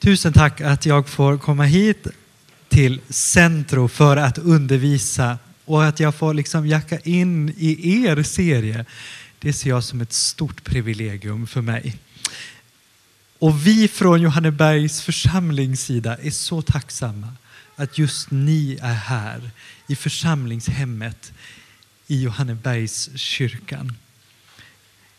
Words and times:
Tusen 0.00 0.32
tack 0.32 0.60
att 0.60 0.86
jag 0.86 1.08
får 1.08 1.38
komma 1.38 1.64
hit 1.64 2.06
till 2.68 3.00
Centro 3.08 3.88
för 3.88 4.16
att 4.16 4.38
undervisa 4.38 5.38
och 5.64 5.84
att 5.84 6.00
jag 6.00 6.14
får 6.14 6.34
liksom 6.34 6.66
jacka 6.66 6.98
in 6.98 7.54
i 7.56 8.04
er 8.04 8.22
serie. 8.22 8.84
Det 9.38 9.52
ser 9.52 9.70
jag 9.70 9.84
som 9.84 10.00
ett 10.00 10.12
stort 10.12 10.64
privilegium 10.64 11.46
för 11.46 11.60
mig. 11.60 11.96
Och 13.38 13.66
vi 13.66 13.88
från 13.88 14.22
Johannebergs 14.22 15.02
församlingssida 15.02 16.16
är 16.16 16.30
så 16.30 16.62
tacksamma 16.62 17.32
att 17.76 17.98
just 17.98 18.30
ni 18.30 18.78
är 18.82 18.94
här 18.94 19.50
i 19.86 19.96
församlingshemmet 19.96 21.32
i 22.06 22.22
Johannebergs 22.22 23.10
kyrkan. 23.14 23.96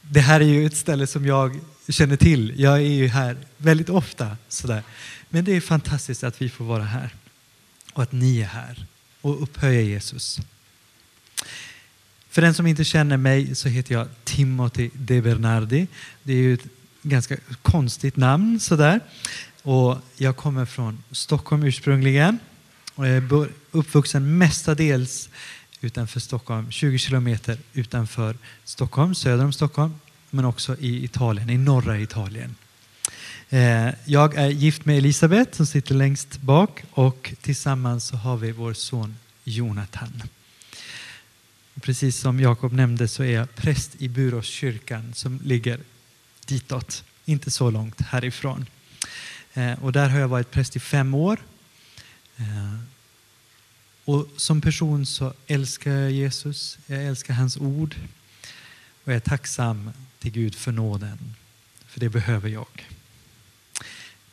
Det 0.02 0.22
här 0.22 0.40
är 0.40 0.46
ju 0.46 0.66
ett 0.66 0.78
ställe 0.78 1.08
som 1.08 1.26
jag 1.26 1.60
känner 1.92 2.18
till. 2.18 2.54
Jag 2.58 2.78
är 2.78 2.82
ju 2.82 3.08
här 3.08 3.38
väldigt 3.58 3.90
ofta. 3.90 4.38
Sådär. 4.50 4.84
Men 5.30 5.46
det 5.46 5.56
är 5.56 5.62
fantastiskt 5.62 6.24
att 6.24 6.42
vi 6.42 6.50
får 6.50 6.66
vara 6.66 6.84
här 6.84 7.10
och 7.94 8.04
att 8.04 8.12
ni 8.12 8.40
är 8.40 8.46
här 8.46 8.86
och 9.22 9.44
upphöja 9.44 9.82
Jesus. 9.82 10.40
För 12.30 12.42
den 12.42 12.54
som 12.54 12.68
inte 12.68 12.84
känner 12.84 13.18
mig 13.18 13.56
så 13.56 13.70
heter 13.70 13.96
jag 13.96 14.08
Timothy 14.24 14.90
De 14.94 15.22
Bernardi. 15.22 15.88
Det 16.24 16.34
är 16.34 16.38
ju 16.38 16.54
ett 16.54 16.68
ganska 17.02 17.38
konstigt 17.62 18.16
namn 18.16 18.60
sådär. 18.60 19.00
Och 19.62 19.98
jag 20.18 20.38
kommer 20.38 20.66
från 20.66 21.04
Stockholm 21.12 21.64
ursprungligen 21.64 22.40
och 22.96 23.08
jag 23.08 23.18
är 23.18 23.48
uppvuxen 23.72 24.38
mestadels 24.38 25.30
utanför 25.82 26.20
Stockholm, 26.20 26.72
20 26.72 26.98
kilometer 26.98 27.58
utanför 27.74 28.38
Stockholm, 28.64 29.16
söder 29.16 29.46
om 29.46 29.54
Stockholm, 29.54 29.94
men 30.32 30.46
också 30.46 30.78
i 30.80 31.04
Italien, 31.04 31.50
i 31.50 31.58
norra 31.58 32.00
Italien. 32.00 32.56
Eh, 33.50 33.90
jag 34.06 34.36
är 34.36 34.50
gift 34.50 34.86
med 34.86 34.98
Elisabeth 34.98 35.52
som 35.52 35.66
sitter 35.66 35.96
längst 35.96 36.42
bak 36.42 36.84
och 36.92 37.34
tillsammans 37.42 38.06
så 38.06 38.16
har 38.16 38.38
vi 38.38 38.52
vår 38.52 38.74
son 38.74 39.18
Jonathan. 39.44 40.24
Precis 41.82 42.18
som 42.18 42.40
Jakob 42.40 42.74
nämnde 42.74 43.08
så 43.08 43.24
är 43.24 43.32
jag 43.32 43.56
präst 43.56 44.02
i 44.02 44.10
Buråskyrkan 44.10 45.14
som 45.14 45.40
ligger 45.44 45.80
ditåt, 46.46 47.04
inte 47.26 47.52
så 47.52 47.72
långt 47.72 48.02
härifrån. 48.02 48.66
Eh, 49.54 49.84
och 49.84 49.92
där 49.92 50.10
har 50.10 50.20
jag 50.20 50.28
varit 50.28 50.52
präst 50.52 50.76
i 50.76 50.80
fem 50.80 51.14
år. 51.14 51.40
Eh, 52.38 52.80
och 54.06 54.28
som 54.38 54.62
person 54.62 55.06
så 55.06 55.34
älskar 55.48 55.92
jag 55.92 56.12
Jesus, 56.12 56.78
jag 56.86 57.04
älskar 57.04 57.34
hans 57.34 57.58
ord 57.58 57.96
och 59.04 59.12
jag 59.12 59.16
är 59.16 59.20
tacksam 59.20 59.92
till 60.22 60.32
Gud 60.32 60.56
för 60.56 60.72
nåden, 60.72 61.36
för 61.86 62.00
det 62.00 62.10
behöver 62.10 62.50
jag. 62.50 62.88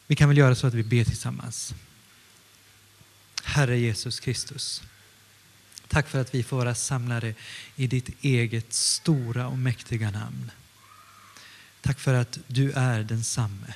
Vi 0.06 0.17
kan 0.17 0.28
väl 0.28 0.39
göra 0.39 0.55
så 0.55 0.67
att 0.67 0.75
vi 0.75 0.83
ber 0.83 1.05
tillsammans. 1.05 1.75
Herre 3.42 3.78
Jesus 3.78 4.20
Kristus, 4.20 4.83
tack 5.89 6.08
för 6.08 6.20
att 6.20 6.34
vi 6.34 6.42
får 6.42 6.56
vara 6.56 6.75
samlade 6.75 7.34
i 7.77 7.86
ditt 7.86 8.25
eget 8.25 8.72
stora 8.72 9.48
och 9.48 9.58
mäktiga 9.58 10.11
namn. 10.11 10.50
Tack 11.80 12.00
för 12.00 12.14
att 12.14 12.39
du 12.47 12.73
är 12.73 13.02
densamme, 13.02 13.75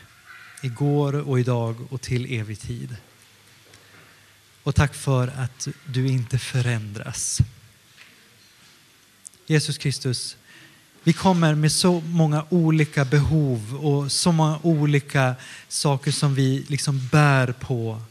igår 0.62 1.14
och 1.14 1.40
idag 1.40 1.92
och 1.92 2.00
till 2.00 2.32
evig 2.32 2.60
tid. 2.60 2.96
Och 4.62 4.74
tack 4.74 4.94
för 4.94 5.28
att 5.28 5.68
du 5.86 6.08
inte 6.08 6.38
förändras. 6.38 7.40
Jesus 9.46 9.78
Kristus, 9.78 10.36
vi 11.04 11.12
kommer 11.12 11.54
med 11.54 11.72
så 11.72 12.00
många 12.00 12.44
olika 12.48 13.04
behov 13.04 13.74
och 13.84 14.12
så 14.12 14.32
många 14.32 14.58
olika 14.62 15.34
saker 15.68 16.12
som 16.12 16.34
vi 16.34 16.64
liksom 16.68 17.08
bär 17.12 17.52
på 17.52 18.02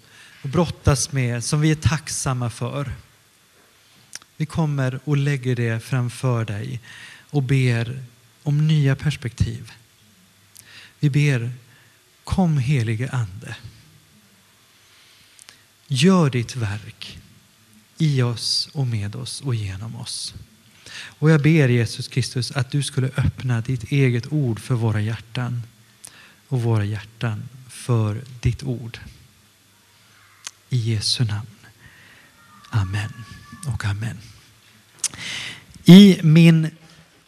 och 0.42 0.50
brottas 0.50 1.12
med, 1.12 1.44
som 1.44 1.62
vi 1.62 1.72
är 1.72 1.76
tacksamma 1.76 2.50
för. 2.50 2.92
Vi 4.38 4.46
kommer 4.46 5.00
och 5.04 5.18
lägger 5.18 5.56
det 5.56 5.84
framför 5.84 6.46
dig 6.46 6.82
och 7.30 7.44
ber 7.44 8.04
om 8.44 8.68
nya 8.68 8.96
perspektiv. 8.96 9.72
Vi 11.00 11.10
ber, 11.10 11.52
kom 12.24 12.58
helige 12.58 13.10
Ande. 13.10 13.56
Gör 15.88 16.30
ditt 16.30 16.56
verk 16.56 17.20
i 17.98 18.22
oss 18.22 18.70
och 18.74 18.88
med 18.88 19.16
oss 19.16 19.42
och 19.42 19.56
genom 19.56 19.96
oss. 19.96 20.34
Och 21.04 21.32
jag 21.32 21.42
ber 21.42 21.70
Jesus 21.70 22.08
Kristus 22.08 22.52
att 22.52 22.72
du 22.72 22.84
skulle 22.84 23.08
öppna 23.08 23.62
ditt 23.62 23.92
eget 23.92 24.32
ord 24.32 24.60
för 24.60 24.76
våra 24.76 25.02
hjärtan 25.02 25.64
och 26.48 26.62
våra 26.62 26.86
hjärtan 26.86 27.44
för 27.70 28.22
ditt 28.40 28.64
ord. 28.64 28.98
I 30.70 30.78
Jesu 30.78 31.24
namn. 31.24 31.48
Amen 32.70 33.14
och 33.68 33.86
amen. 33.86 34.18
I 35.86 36.20
min 36.24 36.70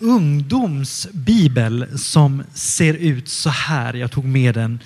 ungdomsbibel 0.03 2.00
som 2.00 2.44
ser 2.53 2.94
ut 2.94 3.29
så 3.29 3.50
här, 3.50 3.94
jag 3.94 4.11
tog 4.11 4.25
med 4.25 4.55
den, 4.55 4.79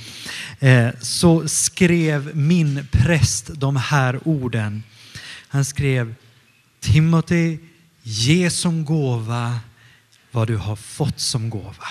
eh, 0.60 0.90
så 1.02 1.48
skrev 1.48 2.36
min 2.36 2.88
präst 2.92 3.50
de 3.54 3.76
här 3.76 4.28
orden. 4.28 4.84
Han 5.48 5.66
skrev 5.66 6.16
Timothy, 6.80 7.58
ge 8.08 8.50
som 8.50 8.86
gåva 8.86 9.60
vad 10.32 10.48
du 10.48 10.58
har 10.58 10.76
fått 10.76 11.20
som 11.20 11.50
gåva. 11.50 11.88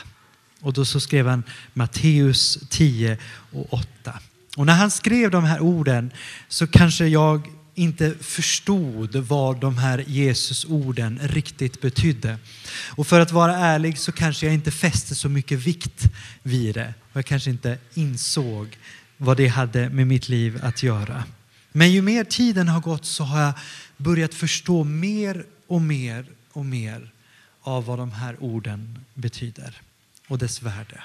Och 0.60 0.72
då 0.72 0.84
så 0.84 1.00
skrev 1.00 1.26
han 1.26 1.42
Matteus 1.72 2.58
10 2.70 3.18
och 3.52 3.72
8. 3.72 4.20
Och 4.56 4.66
när 4.66 4.74
han 4.74 4.90
skrev 4.90 5.30
de 5.30 5.44
här 5.44 5.60
orden 5.60 6.10
så 6.48 6.66
kanske 6.66 7.06
jag 7.06 7.48
inte 7.74 8.14
förstod 8.20 9.16
vad 9.16 9.60
de 9.60 9.78
här 9.78 10.04
Jesusorden 10.06 11.20
riktigt 11.22 11.80
betydde. 11.80 12.38
Och 12.86 13.06
för 13.06 13.20
att 13.20 13.32
vara 13.32 13.56
ärlig 13.56 13.98
så 13.98 14.12
kanske 14.12 14.46
jag 14.46 14.54
inte 14.54 14.70
fäste 14.70 15.14
så 15.14 15.28
mycket 15.28 15.58
vikt 15.58 16.04
vid 16.42 16.74
det. 16.74 16.94
Och 17.12 17.16
jag 17.16 17.26
kanske 17.26 17.50
inte 17.50 17.78
insåg 17.94 18.78
vad 19.16 19.36
det 19.36 19.48
hade 19.48 19.88
med 19.88 20.06
mitt 20.06 20.28
liv 20.28 20.60
att 20.62 20.82
göra. 20.82 21.24
Men 21.72 21.92
ju 21.92 22.02
mer 22.02 22.24
tiden 22.24 22.68
har 22.68 22.80
gått 22.80 23.04
så 23.04 23.24
har 23.24 23.40
jag 23.40 23.52
börjat 23.96 24.34
förstå 24.34 24.84
mer 24.84 25.44
och 25.66 25.82
mer 25.82 26.26
och 26.52 26.66
mer 26.66 27.12
av 27.60 27.84
vad 27.84 27.98
de 27.98 28.10
här 28.10 28.36
orden 28.42 28.98
betyder 29.14 29.80
och 30.28 30.38
dess 30.38 30.62
värde. 30.62 31.00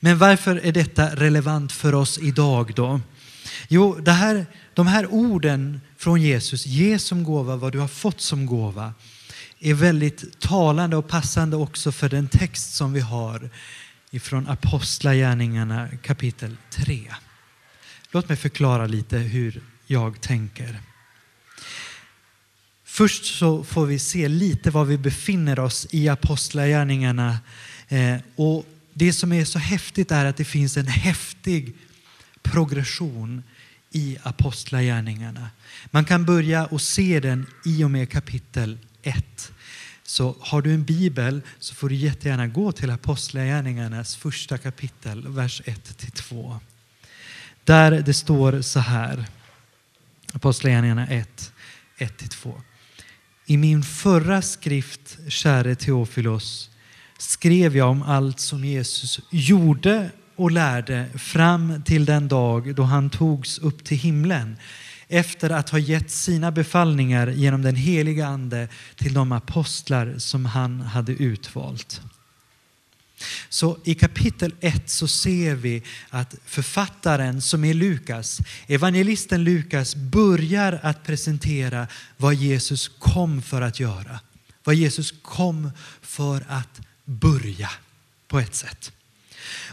Men 0.00 0.18
varför 0.18 0.56
är 0.56 0.72
detta 0.72 1.16
relevant 1.16 1.72
för 1.72 1.94
oss 1.94 2.18
idag 2.18 2.72
då? 2.76 3.00
Jo, 3.68 3.94
det 3.94 4.12
här, 4.12 4.46
de 4.74 4.86
här 4.86 5.06
orden 5.06 5.80
från 5.96 6.22
Jesus, 6.22 6.66
ge 6.66 6.98
som 6.98 7.24
gåva 7.24 7.56
vad 7.56 7.72
du 7.72 7.78
har 7.78 7.88
fått 7.88 8.20
som 8.20 8.46
gåva, 8.46 8.94
är 9.58 9.74
väldigt 9.74 10.40
talande 10.40 10.96
och 10.96 11.08
passande 11.08 11.56
också 11.56 11.92
för 11.92 12.08
den 12.08 12.28
text 12.28 12.74
som 12.74 12.92
vi 12.92 13.00
har 13.00 13.50
ifrån 14.10 14.48
Apostlagärningarna 14.48 15.88
kapitel 16.02 16.56
3. 16.70 17.14
Låt 18.10 18.28
mig 18.28 18.36
förklara 18.36 18.86
lite 18.86 19.18
hur 19.18 19.62
jag 19.86 20.20
tänker. 20.20 20.80
Först 23.02 23.24
så 23.24 23.64
får 23.64 23.86
vi 23.86 23.98
se 23.98 24.28
lite 24.28 24.70
var 24.70 24.84
vi 24.84 24.98
befinner 24.98 25.58
oss 25.58 25.86
i 25.90 26.08
Apostlagärningarna. 26.08 27.38
Eh, 27.88 28.16
och 28.36 28.66
det 28.92 29.12
som 29.12 29.32
är 29.32 29.44
så 29.44 29.58
häftigt 29.58 30.10
är 30.10 30.24
att 30.24 30.36
det 30.36 30.44
finns 30.44 30.76
en 30.76 30.86
häftig 30.86 31.74
progression 32.42 33.42
i 33.90 34.18
Apostlagärningarna. 34.22 35.50
Man 35.90 36.04
kan 36.04 36.24
börja 36.24 36.66
och 36.66 36.82
se 36.82 37.20
den 37.20 37.46
i 37.64 37.84
och 37.84 37.90
med 37.90 38.10
kapitel 38.10 38.78
1. 39.02 39.52
Så 40.02 40.36
har 40.40 40.62
du 40.62 40.74
en 40.74 40.84
bibel 40.84 41.42
så 41.58 41.74
får 41.74 41.88
du 41.88 41.94
jättegärna 41.94 42.46
gå 42.46 42.72
till 42.72 42.90
Apostlagärningarnas 42.90 44.16
första 44.16 44.58
kapitel, 44.58 45.28
vers 45.28 45.62
1-2. 45.64 46.58
Där 47.64 47.90
det 47.90 48.14
står 48.14 48.60
så 48.60 48.80
här, 48.80 49.26
Apostlagärningarna 50.32 51.06
1, 51.06 51.52
1-2. 51.98 52.60
I 53.46 53.56
min 53.56 53.82
förra 53.82 54.42
skrift, 54.42 55.18
käre 55.28 55.74
Teofilos, 55.74 56.70
skrev 57.18 57.76
jag 57.76 57.90
om 57.90 58.02
allt 58.02 58.40
som 58.40 58.64
Jesus 58.64 59.20
gjorde 59.30 60.10
och 60.36 60.50
lärde 60.50 61.06
fram 61.14 61.82
till 61.82 62.04
den 62.04 62.28
dag 62.28 62.74
då 62.74 62.82
han 62.82 63.10
togs 63.10 63.58
upp 63.58 63.84
till 63.84 63.98
himlen 63.98 64.56
efter 65.08 65.50
att 65.50 65.70
ha 65.70 65.78
gett 65.78 66.10
sina 66.10 66.50
befallningar 66.50 67.26
genom 67.26 67.62
den 67.62 67.76
heliga 67.76 68.26
ande 68.26 68.68
till 68.96 69.14
de 69.14 69.32
apostlar 69.32 70.14
som 70.18 70.44
han 70.44 70.80
hade 70.80 71.12
utvalt. 71.12 72.00
Så 73.48 73.78
i 73.84 73.94
kapitel 73.94 74.54
1 74.60 74.90
så 74.90 75.08
ser 75.08 75.54
vi 75.54 75.82
att 76.08 76.34
författaren 76.44 77.42
som 77.42 77.64
är 77.64 77.74
Lukas, 77.74 78.40
evangelisten 78.66 79.44
Lukas 79.44 79.94
börjar 79.94 80.80
att 80.82 81.04
presentera 81.04 81.86
vad 82.16 82.34
Jesus 82.34 82.90
kom 82.98 83.42
för 83.42 83.62
att 83.62 83.80
göra. 83.80 84.20
Vad 84.64 84.74
Jesus 84.74 85.14
kom 85.22 85.70
för 86.02 86.44
att 86.48 86.80
börja 87.04 87.70
på 88.28 88.40
ett 88.40 88.54
sätt. 88.54 88.92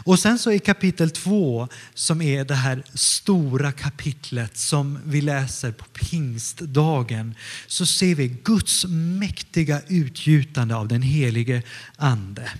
Och 0.04 0.18
sen 0.18 0.38
så 0.38 0.52
i 0.52 0.58
kapitel 0.58 1.10
2, 1.10 1.68
som 1.94 2.22
är 2.22 2.44
det 2.44 2.54
här 2.54 2.82
stora 2.94 3.72
kapitlet 3.72 4.56
som 4.56 4.98
vi 5.04 5.20
läser 5.20 5.72
på 5.72 5.84
pingstdagen, 5.84 7.34
så 7.66 7.86
ser 7.86 8.14
vi 8.14 8.28
Guds 8.28 8.84
mäktiga 8.88 9.80
utgjutande 9.88 10.74
av 10.74 10.88
den 10.88 11.02
helige 11.02 11.62
Ande. 11.96 12.50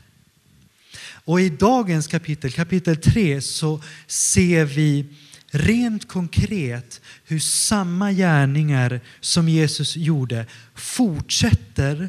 Och 1.30 1.40
i 1.40 1.48
dagens 1.48 2.06
kapitel, 2.06 2.52
kapitel 2.52 2.96
3, 2.96 3.40
så 3.40 3.82
ser 4.06 4.64
vi 4.64 5.06
rent 5.50 6.08
konkret 6.08 7.00
hur 7.24 7.38
samma 7.38 8.12
gärningar 8.12 9.00
som 9.20 9.48
Jesus 9.48 9.96
gjorde 9.96 10.46
fortsätter 10.74 12.08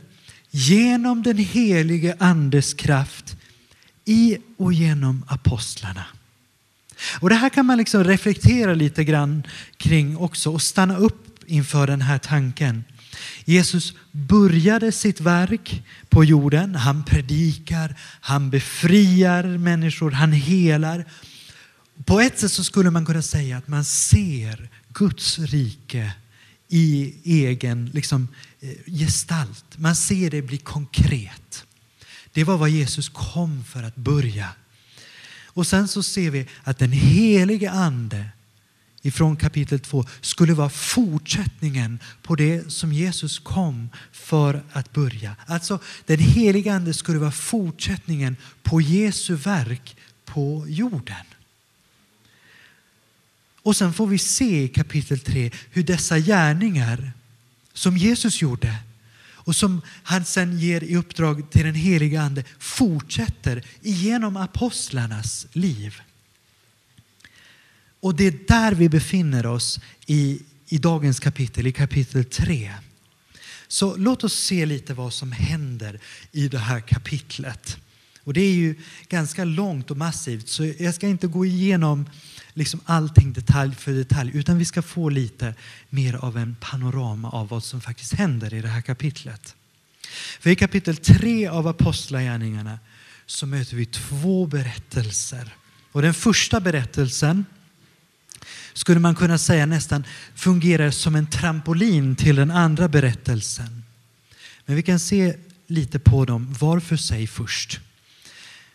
genom 0.51 1.23
den 1.23 1.37
helige 1.37 2.15
Andes 2.19 2.73
kraft 2.73 3.35
i 4.05 4.37
och 4.57 4.73
genom 4.73 5.25
apostlarna. 5.27 6.05
Och 7.19 7.29
Det 7.29 7.35
här 7.35 7.49
kan 7.49 7.65
man 7.65 7.77
liksom 7.77 8.03
reflektera 8.03 8.73
lite 8.73 9.03
grann 9.03 9.43
kring 9.77 10.17
också 10.17 10.51
och 10.51 10.61
stanna 10.61 10.97
upp 10.97 11.43
inför 11.45 11.87
den 11.87 12.01
här 12.01 12.17
tanken. 12.17 12.83
Jesus 13.45 13.93
började 14.11 14.91
sitt 14.91 15.21
verk 15.21 15.83
på 16.09 16.23
jorden. 16.23 16.75
Han 16.75 17.03
predikar, 17.03 17.95
han 18.21 18.49
befriar 18.49 19.43
människor, 19.43 20.11
han 20.11 20.31
helar. 20.31 21.05
På 22.05 22.21
ett 22.21 22.39
sätt 22.39 22.51
så 22.51 22.63
skulle 22.63 22.91
man 22.91 23.05
kunna 23.05 23.21
säga 23.21 23.57
att 23.57 23.67
man 23.67 23.85
ser 23.85 24.69
Guds 24.93 25.39
rike 25.39 26.13
i 26.67 27.13
egen 27.23 27.89
liksom, 27.93 28.27
eh, 28.59 28.69
gestalt. 28.85 29.77
Man 29.77 29.95
ser 29.95 30.29
det 30.29 30.41
bli 30.41 30.57
konkret. 30.57 31.65
Det 32.33 32.43
var 32.43 32.57
vad 32.57 32.69
Jesus 32.69 33.09
kom 33.09 33.63
för 33.63 33.83
att 33.83 33.95
börja. 33.95 34.49
Och 35.45 35.67
sen 35.67 35.87
så 35.87 36.03
ser 36.03 36.31
vi 36.31 36.47
att 36.63 36.79
den 36.79 36.91
helige 36.91 37.71
ande 37.71 38.25
ifrån 39.01 39.35
kapitel 39.35 39.79
2 39.79 40.05
skulle 40.21 40.53
vara 40.53 40.69
fortsättningen 40.69 41.99
på 42.21 42.35
det 42.35 42.71
som 42.71 42.93
Jesus 42.93 43.39
kom 43.39 43.89
för 44.11 44.63
att 44.71 44.93
börja. 44.93 45.35
Alltså 45.45 45.79
den 46.05 46.19
helige 46.19 46.73
ande 46.73 46.93
skulle 46.93 47.19
vara 47.19 47.31
fortsättningen 47.31 48.35
på 48.63 48.81
Jesu 48.81 49.35
verk 49.35 49.97
på 50.25 50.65
jorden. 50.67 51.25
Och 53.63 53.75
sen 53.75 53.93
får 53.93 54.07
vi 54.07 54.17
se 54.17 54.63
i 54.63 54.67
kapitel 54.67 55.19
3 55.19 55.51
hur 55.71 55.83
dessa 55.83 56.19
gärningar 56.19 57.11
som 57.73 57.97
Jesus 57.97 58.41
gjorde 58.41 58.75
och 59.43 59.55
som 59.55 59.81
han 60.03 60.25
sen 60.25 60.59
ger 60.59 60.83
i 60.83 60.95
uppdrag 60.95 61.51
till 61.51 61.65
den 61.65 61.75
heliga 61.75 62.21
Ande 62.21 62.43
fortsätter 62.59 63.65
genom 63.81 64.37
apostlarnas 64.37 65.47
liv. 65.51 66.01
Och 68.01 68.15
det 68.15 68.27
är 68.27 68.39
där 68.47 68.71
vi 68.71 68.89
befinner 68.89 69.45
oss 69.45 69.79
i, 70.05 70.41
i 70.67 70.77
dagens 70.77 71.19
kapitel, 71.19 71.67
i 71.67 71.71
kapitel 71.71 72.25
3. 72.25 72.73
Så 73.67 73.95
låt 73.95 74.23
oss 74.23 74.33
se 74.33 74.65
lite 74.65 74.93
vad 74.93 75.13
som 75.13 75.31
händer 75.31 75.99
i 76.31 76.47
det 76.47 76.59
här 76.59 76.79
kapitlet. 76.79 77.77
Och 78.23 78.33
det 78.33 78.41
är 78.41 78.53
ju 78.53 78.75
ganska 79.09 79.43
långt 79.43 79.91
och 79.91 79.97
massivt 79.97 80.47
så 80.47 80.73
jag 80.79 80.95
ska 80.95 81.07
inte 81.07 81.27
gå 81.27 81.45
igenom 81.45 82.09
liksom 82.53 82.79
allting 82.85 83.33
detalj 83.33 83.75
för 83.75 83.91
detalj 83.91 84.31
utan 84.33 84.57
vi 84.57 84.65
ska 84.65 84.81
få 84.81 85.09
lite 85.09 85.53
mer 85.89 86.13
av 86.13 86.37
en 86.37 86.55
panorama 86.59 87.29
av 87.29 87.47
vad 87.47 87.63
som 87.63 87.81
faktiskt 87.81 88.13
händer 88.13 88.53
i 88.53 88.61
det 88.61 88.67
här 88.67 88.81
kapitlet. 88.81 89.55
För 90.39 90.49
i 90.49 90.55
kapitel 90.55 90.97
3 90.97 91.47
av 91.47 91.67
Apostlagärningarna 91.67 92.79
så 93.25 93.45
möter 93.45 93.75
vi 93.75 93.85
två 93.85 94.45
berättelser. 94.45 95.55
Och 95.91 96.01
den 96.01 96.13
första 96.13 96.59
berättelsen 96.59 97.45
skulle 98.73 98.99
man 98.99 99.15
kunna 99.15 99.37
säga 99.37 99.65
nästan 99.65 100.03
fungerar 100.35 100.91
som 100.91 101.15
en 101.15 101.27
trampolin 101.27 102.15
till 102.15 102.35
den 102.35 102.51
andra 102.51 102.87
berättelsen. 102.87 103.83
Men 104.65 104.75
vi 104.75 104.83
kan 104.83 104.99
se 104.99 105.35
lite 105.67 105.99
på 105.99 106.25
dem 106.25 106.55
var 106.59 106.79
för 106.79 106.97
sig 106.97 107.27
först. 107.27 107.79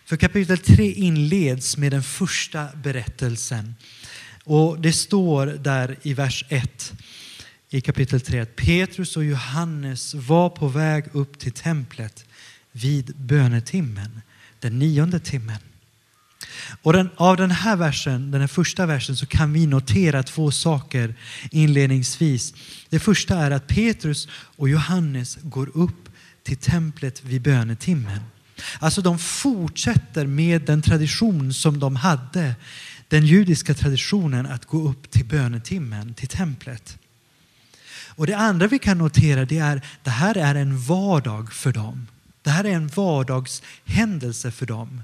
För 0.04 0.16
kapitel 0.16 0.58
3 0.58 0.92
inleds 0.92 1.76
med 1.76 1.92
den 1.92 2.02
första 2.02 2.68
berättelsen. 2.74 3.74
Och 4.44 4.80
Det 4.80 4.92
står 4.92 5.46
där 5.46 5.96
i 6.02 6.14
vers 6.14 6.44
1 6.48 6.92
i 7.70 7.80
kapitel 7.80 8.20
3 8.20 8.40
att 8.40 8.56
Petrus 8.56 9.16
och 9.16 9.24
Johannes 9.24 10.14
var 10.14 10.50
på 10.50 10.68
väg 10.68 11.04
upp 11.12 11.38
till 11.38 11.52
templet 11.52 12.24
vid 12.72 13.16
bönetimmen, 13.16 14.22
den 14.60 14.78
nionde 14.78 15.20
timmen. 15.20 15.60
Och 16.82 16.92
den, 16.92 17.10
av 17.16 17.36
den 17.36 17.50
här 17.50 17.76
versen, 17.76 18.30
den 18.30 18.40
här 18.40 18.48
första 18.48 18.86
versen 18.86 19.16
så 19.16 19.26
kan 19.26 19.52
vi 19.52 19.66
notera 19.66 20.22
två 20.22 20.50
saker 20.50 21.14
inledningsvis. 21.50 22.54
Det 22.88 22.98
första 22.98 23.36
är 23.38 23.50
att 23.50 23.66
Petrus 23.66 24.28
och 24.32 24.68
Johannes 24.68 25.38
går 25.42 25.70
upp 25.74 26.08
till 26.42 26.56
templet 26.56 27.24
vid 27.24 27.42
bönetimmen. 27.42 28.20
Alltså 28.78 29.02
de 29.02 29.18
fortsätter 29.18 30.26
med 30.26 30.62
den 30.62 30.82
tradition 30.82 31.54
som 31.54 31.78
de 31.78 31.96
hade, 31.96 32.54
den 33.08 33.26
judiska 33.26 33.74
traditionen 33.74 34.46
att 34.46 34.64
gå 34.64 34.88
upp 34.88 35.10
till 35.10 35.24
bönetimmen, 35.24 36.14
till 36.14 36.28
templet. 36.28 36.98
Och 38.16 38.26
det 38.26 38.36
andra 38.36 38.66
vi 38.66 38.78
kan 38.78 38.98
notera 38.98 39.44
det 39.44 39.58
är 39.58 39.76
att 39.76 39.82
det 40.02 40.10
här 40.10 40.36
är 40.36 40.54
en 40.54 40.80
vardag 40.80 41.52
för 41.52 41.72
dem. 41.72 42.06
Det 42.42 42.50
här 42.50 42.64
är 42.64 42.72
en 42.72 42.88
vardagshändelse 42.88 44.50
för 44.50 44.66
dem. 44.66 45.02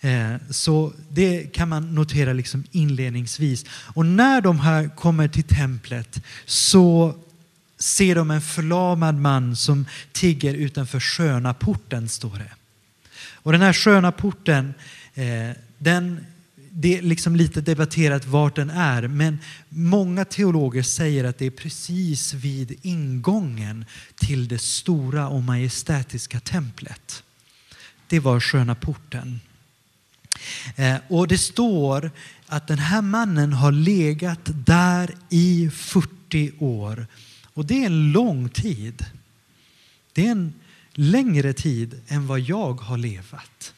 Eh, 0.00 0.34
så 0.50 0.92
det 1.08 1.52
kan 1.52 1.68
man 1.68 1.94
notera 1.94 2.32
liksom 2.32 2.64
inledningsvis. 2.70 3.64
Och 3.70 4.06
när 4.06 4.40
de 4.40 4.60
här 4.60 4.96
kommer 4.96 5.28
till 5.28 5.44
templet 5.44 6.22
så 6.46 7.14
ser 7.78 8.14
de 8.14 8.30
en 8.30 8.40
förlamad 8.40 9.14
man 9.14 9.56
som 9.56 9.86
tigger 10.12 10.54
utanför 10.54 11.00
sköna 11.00 11.54
porten, 11.54 12.08
står 12.08 12.38
det. 12.38 12.52
Och 13.32 13.52
den 13.52 13.60
här 13.60 13.72
sköna 13.72 14.12
porten, 14.12 14.74
eh, 15.14 15.50
den, 15.78 16.26
det 16.70 16.98
är 16.98 17.02
liksom 17.02 17.36
lite 17.36 17.60
debatterat 17.60 18.26
vart 18.26 18.56
den 18.56 18.70
är, 18.70 19.08
men 19.08 19.38
många 19.68 20.24
teologer 20.24 20.82
säger 20.82 21.24
att 21.24 21.38
det 21.38 21.46
är 21.46 21.50
precis 21.50 22.34
vid 22.34 22.78
ingången 22.82 23.84
till 24.14 24.48
det 24.48 24.58
stora 24.58 25.28
och 25.28 25.42
majestätiska 25.42 26.40
templet. 26.40 27.22
Det 28.08 28.20
var 28.20 28.40
sköna 28.40 28.74
porten. 28.74 29.40
Eh, 30.76 30.96
och 31.08 31.28
det 31.28 31.38
står 31.38 32.10
att 32.46 32.66
den 32.66 32.78
här 32.78 33.02
mannen 33.02 33.52
har 33.52 33.72
legat 33.72 34.40
där 34.44 35.14
i 35.28 35.70
40 35.72 36.52
år. 36.58 37.06
Och 37.54 37.66
det 37.66 37.82
är 37.82 37.86
en 37.86 38.12
lång 38.12 38.48
tid. 38.48 39.04
Det 40.12 40.26
är 40.26 40.30
en 40.30 40.54
längre 40.92 41.52
tid 41.52 42.00
än 42.08 42.26
vad 42.26 42.40
jag 42.40 42.80
har 42.80 42.98
levat. 42.98 43.74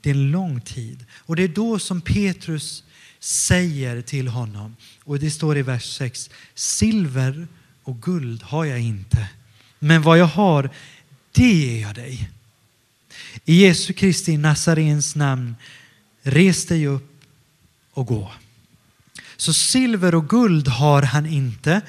Det 0.00 0.10
är 0.10 0.14
en 0.14 0.30
lång 0.30 0.60
tid. 0.60 1.04
Och 1.18 1.36
det 1.36 1.42
är 1.42 1.48
då 1.48 1.78
som 1.78 2.00
Petrus 2.00 2.84
säger 3.20 4.02
till 4.02 4.28
honom, 4.28 4.76
och 5.04 5.18
det 5.18 5.30
står 5.30 5.58
i 5.58 5.62
vers 5.62 5.96
6, 5.96 6.30
silver 6.54 7.46
och 7.82 8.02
guld 8.02 8.42
har 8.42 8.64
jag 8.64 8.80
inte, 8.80 9.28
men 9.78 10.02
vad 10.02 10.18
jag 10.18 10.26
har, 10.26 10.70
det 11.32 11.52
ger 11.52 11.82
jag 11.82 11.94
dig. 11.94 12.30
I 13.44 13.62
Jesu 13.62 13.92
Kristi 13.92 14.36
Nazarens 14.36 15.14
namn, 15.14 15.56
res 16.22 16.66
dig 16.66 16.86
upp 16.86 17.24
och 17.92 18.06
gå. 18.06 18.32
Så 19.36 19.52
silver 19.52 20.14
och 20.14 20.28
guld 20.28 20.68
har 20.68 21.02
han 21.02 21.26
inte, 21.26 21.80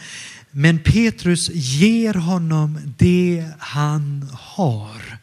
men 0.52 0.80
Petrus 0.80 1.50
ger 1.54 2.14
honom 2.14 2.94
det 2.98 3.48
han 3.60 4.30
har. 4.34 5.18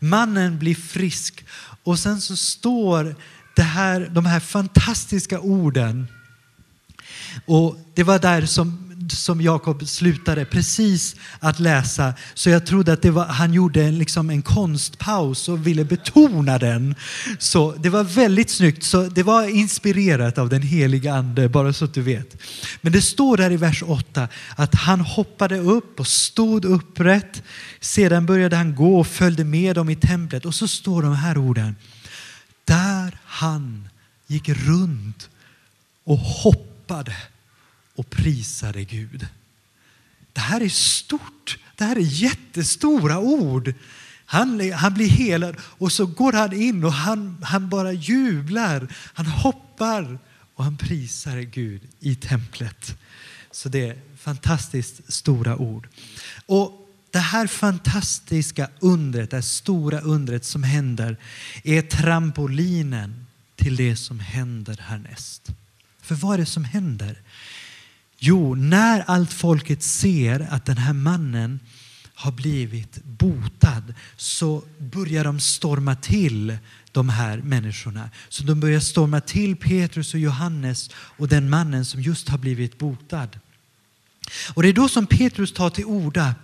Mannen 0.00 0.58
blir 0.58 0.74
frisk 0.74 1.44
och 1.84 1.98
sen 1.98 2.20
så 2.20 2.36
står 2.36 3.16
det 3.56 3.62
här, 3.62 4.10
de 4.12 4.26
här 4.26 4.40
fantastiska 4.40 5.40
orden. 5.40 6.06
Och 7.46 7.76
Det 7.94 8.02
var 8.02 8.18
där 8.18 8.46
som 8.46 8.87
som 9.12 9.40
Jakob 9.40 9.88
slutade 9.88 10.44
precis 10.44 11.16
att 11.40 11.60
läsa. 11.60 12.14
Så 12.34 12.50
jag 12.50 12.66
trodde 12.66 12.92
att 12.92 13.02
det 13.02 13.10
var, 13.10 13.24
han 13.24 13.52
gjorde 13.52 13.82
en, 13.84 13.98
liksom 13.98 14.30
en 14.30 14.42
konstpaus 14.42 15.48
och 15.48 15.66
ville 15.66 15.84
betona 15.84 16.58
den. 16.58 16.94
Så 17.38 17.72
det 17.72 17.88
var 17.88 18.04
väldigt 18.04 18.50
snyggt. 18.50 18.82
Så 18.82 19.02
det 19.02 19.22
var 19.22 19.48
inspirerat 19.48 20.38
av 20.38 20.48
den 20.48 20.62
heliga 20.62 21.14
ande, 21.14 21.48
bara 21.48 21.72
så 21.72 21.84
att 21.84 21.94
du 21.94 22.02
vet. 22.02 22.36
Men 22.80 22.92
det 22.92 23.02
står 23.02 23.36
där 23.36 23.50
i 23.50 23.56
vers 23.56 23.82
8 23.86 24.28
att 24.56 24.74
han 24.74 25.00
hoppade 25.00 25.58
upp 25.58 26.00
och 26.00 26.06
stod 26.06 26.64
upprätt. 26.64 27.42
Sedan 27.80 28.26
började 28.26 28.56
han 28.56 28.74
gå 28.74 29.00
och 29.00 29.06
följde 29.06 29.44
med 29.44 29.76
dem 29.76 29.90
i 29.90 29.96
templet. 29.96 30.44
Och 30.44 30.54
så 30.54 30.68
står 30.68 31.02
de 31.02 31.14
här 31.14 31.38
orden. 31.38 31.76
Där 32.64 33.18
han 33.24 33.88
gick 34.26 34.48
runt 34.48 35.28
och 36.04 36.18
hoppade 36.18 37.16
och 37.98 38.10
prisade 38.10 38.84
Gud. 38.84 39.26
Det 40.32 40.40
här 40.40 40.60
är 40.60 40.68
stort. 40.68 41.58
Det 41.76 41.84
här 41.84 41.96
är 41.96 42.00
jättestora 42.00 43.18
ord. 43.18 43.74
Han, 44.24 44.72
han 44.72 44.94
blir 44.94 45.08
helad 45.08 45.56
och 45.60 45.92
så 45.92 46.06
går 46.06 46.32
han 46.32 46.52
in 46.52 46.84
och 46.84 46.92
han, 46.92 47.44
han 47.44 47.68
bara 47.68 47.92
jublar. 47.92 48.88
Han 49.14 49.26
hoppar 49.26 50.18
och 50.54 50.64
han 50.64 50.76
prisar 50.76 51.38
Gud 51.38 51.82
i 52.00 52.14
templet. 52.14 52.98
Så 53.50 53.68
det 53.68 53.88
är 53.88 54.00
fantastiskt 54.18 55.12
stora 55.12 55.56
ord. 55.56 55.88
Och 56.46 56.88
det 57.10 57.18
här 57.18 57.46
fantastiska 57.46 58.68
undret, 58.80 59.30
det 59.30 59.36
här 59.36 59.42
stora 59.42 60.00
undret 60.00 60.44
som 60.44 60.62
händer 60.62 61.16
är 61.64 61.82
trampolinen 61.82 63.26
till 63.56 63.76
det 63.76 63.96
som 63.96 64.20
händer 64.20 64.76
härnäst. 64.80 65.48
För 66.08 66.14
vad 66.14 66.34
är 66.34 66.38
det 66.38 66.46
som 66.46 66.64
händer? 66.64 67.22
Jo, 68.18 68.54
när 68.54 69.00
allt 69.00 69.32
folket 69.32 69.82
ser 69.82 70.48
att 70.50 70.66
den 70.66 70.78
här 70.78 70.92
mannen 70.92 71.60
har 72.14 72.32
blivit 72.32 73.04
botad 73.04 73.94
så 74.16 74.62
börjar 74.78 75.24
de 75.24 75.40
storma 75.40 75.96
till 75.96 76.58
de 76.92 77.08
här 77.08 77.38
människorna. 77.38 78.10
Så 78.28 78.42
de 78.42 78.60
börjar 78.60 78.80
storma 78.80 79.20
till 79.20 79.56
Petrus 79.56 80.14
och 80.14 80.20
Johannes 80.20 80.90
och 80.94 81.28
den 81.28 81.50
mannen 81.50 81.84
som 81.84 82.02
just 82.02 82.28
har 82.28 82.38
blivit 82.38 82.78
botad. 82.78 83.38
Och 84.54 84.62
det 84.62 84.68
är 84.68 84.72
då 84.72 84.88
som 84.88 85.06
Petrus 85.06 85.52
tar 85.52 85.70
till 85.70 85.84
orda 85.84 86.34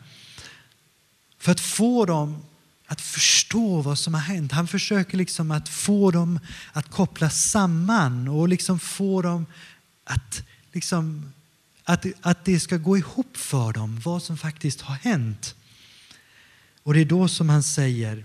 för 1.38 1.52
att 1.52 1.60
få 1.60 2.04
dem 2.04 2.42
att 2.86 3.00
förstå 3.00 3.80
vad 3.80 3.98
som 3.98 4.14
har 4.14 4.20
hänt. 4.20 4.52
Han 4.52 4.68
försöker 4.68 5.18
liksom 5.18 5.50
att 5.50 5.68
få 5.68 6.10
dem 6.10 6.40
att 6.72 6.90
koppla 6.90 7.30
samman 7.30 8.28
och 8.28 8.48
liksom 8.48 8.78
få 8.78 9.22
dem 9.22 9.46
att, 10.04 10.42
liksom, 10.72 11.32
att, 11.84 12.06
att 12.20 12.44
det 12.44 12.60
ska 12.60 12.76
gå 12.76 12.96
ihop 12.98 13.36
för 13.36 13.72
dem 13.72 14.00
vad 14.04 14.22
som 14.22 14.36
faktiskt 14.36 14.80
har 14.80 14.94
hänt. 14.94 15.54
Och 16.82 16.94
det 16.94 17.00
är 17.00 17.04
då 17.04 17.28
som 17.28 17.48
han 17.48 17.62
säger, 17.62 18.24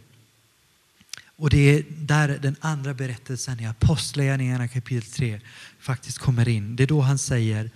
och 1.26 1.50
det 1.50 1.58
är 1.58 1.84
där 1.90 2.40
den 2.42 2.56
andra 2.60 2.94
berättelsen 2.94 3.60
i 3.60 3.66
Apostlagärningarna 3.66 4.68
kapitel 4.68 5.12
3 5.12 5.42
faktiskt 5.80 6.18
kommer 6.18 6.50
in. 6.50 6.76
Det 6.76 6.84
är 6.84 6.88
då 6.88 7.02
han 7.02 7.18
säger 7.18 7.72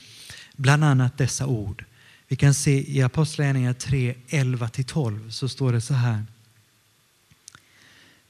bland 0.56 0.84
annat 0.84 1.18
dessa 1.18 1.46
ord. 1.46 1.86
Vi 2.28 2.36
kan 2.36 2.54
se 2.54 2.92
i 2.92 3.02
Apostlagärningarna 3.02 3.74
3, 3.74 4.16
11-12 4.30 5.30
så 5.30 5.50
står 5.50 5.74
det 5.74 5.82
så 5.82 5.94
här. 5.94 6.26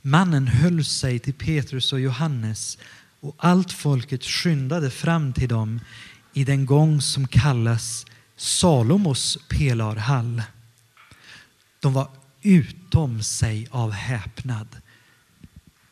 Mannen 0.01 0.47
höll 0.47 0.85
sig 0.85 1.19
till 1.19 1.33
Petrus 1.33 1.93
och 1.93 1.99
Johannes 1.99 2.77
och 3.19 3.35
allt 3.37 3.71
folket 3.71 4.23
skyndade 4.23 4.91
fram 4.91 5.33
till 5.33 5.49
dem 5.49 5.79
i 6.33 6.43
den 6.43 6.65
gång 6.65 7.01
som 7.01 7.27
kallas 7.27 8.05
Salomos 8.37 9.37
pelarhall. 9.49 10.41
De 11.79 11.93
var 11.93 12.09
utom 12.41 13.23
sig 13.23 13.67
av 13.71 13.91
häpnad. 13.91 14.67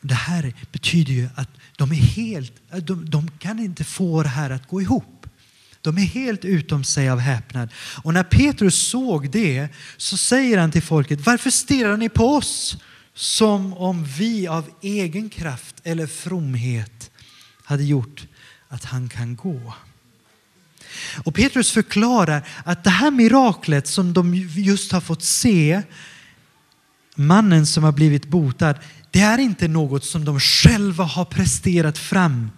Det 0.00 0.14
här 0.14 0.54
betyder 0.72 1.12
ju 1.12 1.28
att 1.34 1.48
de 1.76 1.90
är 1.90 1.96
helt, 1.96 2.52
de, 2.82 3.10
de 3.10 3.30
kan 3.38 3.58
inte 3.58 3.84
få 3.84 4.22
det 4.22 4.28
här 4.28 4.50
att 4.50 4.68
gå 4.68 4.80
ihop. 4.80 5.26
De 5.80 5.98
är 5.98 6.02
helt 6.02 6.44
utom 6.44 6.84
sig 6.84 7.10
av 7.10 7.18
häpnad. 7.18 7.72
Och 8.02 8.14
när 8.14 8.22
Petrus 8.22 8.88
såg 8.88 9.30
det 9.30 9.68
så 9.96 10.16
säger 10.16 10.58
han 10.58 10.70
till 10.70 10.82
folket, 10.82 11.26
varför 11.26 11.50
stirrar 11.50 11.96
ni 11.96 12.08
på 12.08 12.26
oss 12.26 12.76
som 13.14 13.72
om 13.72 14.04
vi 14.04 14.46
av 14.46 14.70
egen 14.82 15.30
kraft 15.30 15.76
eller 15.84 16.06
fromhet 16.06 17.10
hade 17.64 17.84
gjort 17.84 18.26
att 18.68 18.84
han 18.84 19.08
kan 19.08 19.36
gå? 19.36 19.74
Och 21.24 21.34
Petrus 21.34 21.70
förklarar 21.70 22.48
att 22.64 22.84
det 22.84 22.90
här 22.90 23.10
miraklet 23.10 23.86
som 23.86 24.12
de 24.12 24.34
just 24.56 24.92
har 24.92 25.00
fått 25.00 25.22
se, 25.22 25.82
mannen 27.14 27.66
som 27.66 27.84
har 27.84 27.92
blivit 27.92 28.28
botad, 28.28 28.74
det 29.10 29.20
är 29.20 29.38
inte 29.38 29.68
något 29.68 30.04
som 30.04 30.24
de 30.24 30.40
själva 30.40 31.04
har 31.04 31.24
presterat 31.24 31.98
fram 31.98 32.50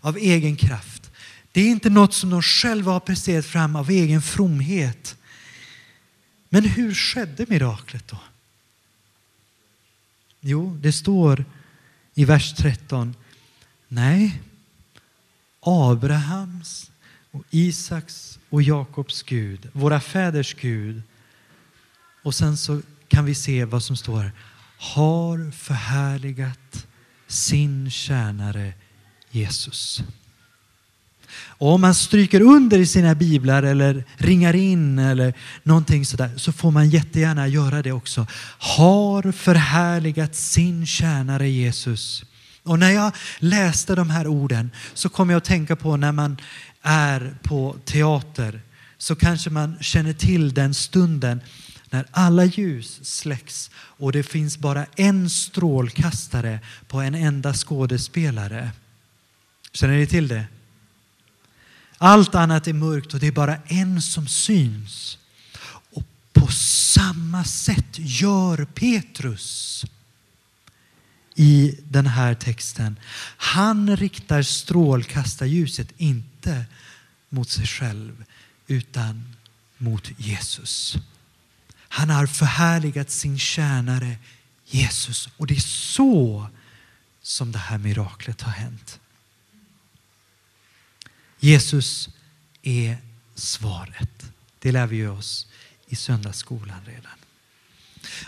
av 0.00 0.16
egen 0.16 0.56
kraft. 0.56 1.10
Det 1.52 1.60
är 1.60 1.70
inte 1.70 1.90
något 1.90 2.14
som 2.14 2.30
de 2.30 2.42
själva 2.42 2.92
har 2.92 3.00
presterat 3.00 3.46
fram 3.46 3.76
av 3.76 3.90
egen 3.90 4.22
fromhet. 4.22 5.16
Men 6.48 6.64
hur 6.64 6.94
skedde 6.94 7.46
miraklet 7.48 8.08
då? 8.08 8.18
Jo, 10.40 10.78
det 10.82 10.92
står 10.92 11.44
i 12.14 12.24
vers 12.24 12.54
13. 12.54 13.14
Nej, 13.88 14.42
Abrahams 15.60 16.90
och 17.38 17.44
Isaks 17.50 18.38
och 18.50 18.62
Jakobs 18.62 19.22
Gud, 19.22 19.68
våra 19.72 20.00
fäders 20.00 20.54
Gud. 20.54 21.02
Och 22.22 22.34
sen 22.34 22.56
så 22.56 22.80
kan 23.08 23.24
vi 23.24 23.34
se 23.34 23.64
vad 23.64 23.82
som 23.82 23.96
står 23.96 24.20
här. 24.20 24.32
har 24.78 25.50
förhärligat 25.50 26.86
sin 27.26 27.90
tjänare 27.90 28.72
Jesus. 29.30 30.02
Och 31.46 31.72
om 31.72 31.80
man 31.80 31.94
stryker 31.94 32.40
under 32.40 32.78
i 32.78 32.86
sina 32.86 33.14
biblar 33.14 33.62
eller 33.62 34.04
ringar 34.16 34.54
in 34.54 34.98
eller 34.98 35.34
någonting 35.62 36.06
sådär 36.06 36.30
så 36.36 36.52
får 36.52 36.70
man 36.70 36.90
jättegärna 36.90 37.48
göra 37.48 37.82
det 37.82 37.92
också. 37.92 38.26
Har 38.58 39.32
förhärligat 39.32 40.34
sin 40.34 40.86
tjänare 40.86 41.48
Jesus. 41.48 42.24
Och 42.68 42.78
när 42.78 42.90
jag 42.90 43.12
läste 43.38 43.94
de 43.94 44.10
här 44.10 44.26
orden 44.26 44.70
så 44.94 45.08
kom 45.08 45.30
jag 45.30 45.36
att 45.36 45.44
tänka 45.44 45.76
på 45.76 45.96
när 45.96 46.12
man 46.12 46.36
är 46.82 47.36
på 47.42 47.76
teater 47.84 48.60
så 48.98 49.14
kanske 49.16 49.50
man 49.50 49.76
känner 49.80 50.12
till 50.12 50.54
den 50.54 50.74
stunden 50.74 51.40
när 51.90 52.06
alla 52.10 52.44
ljus 52.44 53.00
släcks 53.02 53.70
och 53.74 54.12
det 54.12 54.22
finns 54.22 54.58
bara 54.58 54.86
en 54.96 55.30
strålkastare 55.30 56.60
på 56.88 57.00
en 57.00 57.14
enda 57.14 57.54
skådespelare. 57.54 58.70
Känner 59.72 59.96
ni 59.96 60.06
till 60.06 60.28
det? 60.28 60.44
Allt 61.98 62.34
annat 62.34 62.66
är 62.66 62.72
mörkt 62.72 63.14
och 63.14 63.20
det 63.20 63.26
är 63.26 63.32
bara 63.32 63.56
en 63.66 64.02
som 64.02 64.26
syns. 64.26 65.18
Och 65.92 66.04
på 66.32 66.46
samma 66.52 67.44
sätt 67.44 67.98
gör 67.98 68.64
Petrus 68.64 69.84
i 71.40 71.78
den 71.84 72.06
här 72.06 72.34
texten. 72.34 72.98
Han 73.36 73.96
riktar 73.96 74.42
strålkastarljuset 74.42 75.88
inte 75.96 76.64
mot 77.28 77.48
sig 77.48 77.66
själv 77.66 78.24
utan 78.66 79.34
mot 79.76 80.10
Jesus. 80.16 80.96
Han 81.88 82.10
har 82.10 82.26
förhärligat 82.26 83.10
sin 83.10 83.38
tjänare 83.38 84.16
Jesus 84.64 85.28
och 85.36 85.46
det 85.46 85.54
är 85.54 85.60
så 85.60 86.48
som 87.22 87.52
det 87.52 87.58
här 87.58 87.78
miraklet 87.78 88.42
har 88.42 88.52
hänt. 88.52 89.00
Jesus 91.40 92.08
är 92.62 92.98
svaret. 93.34 94.32
Det 94.58 94.72
lär 94.72 94.86
vi 94.86 95.06
oss 95.06 95.46
i 95.86 95.96
söndagsskolan 95.96 96.84
redan. 96.86 97.27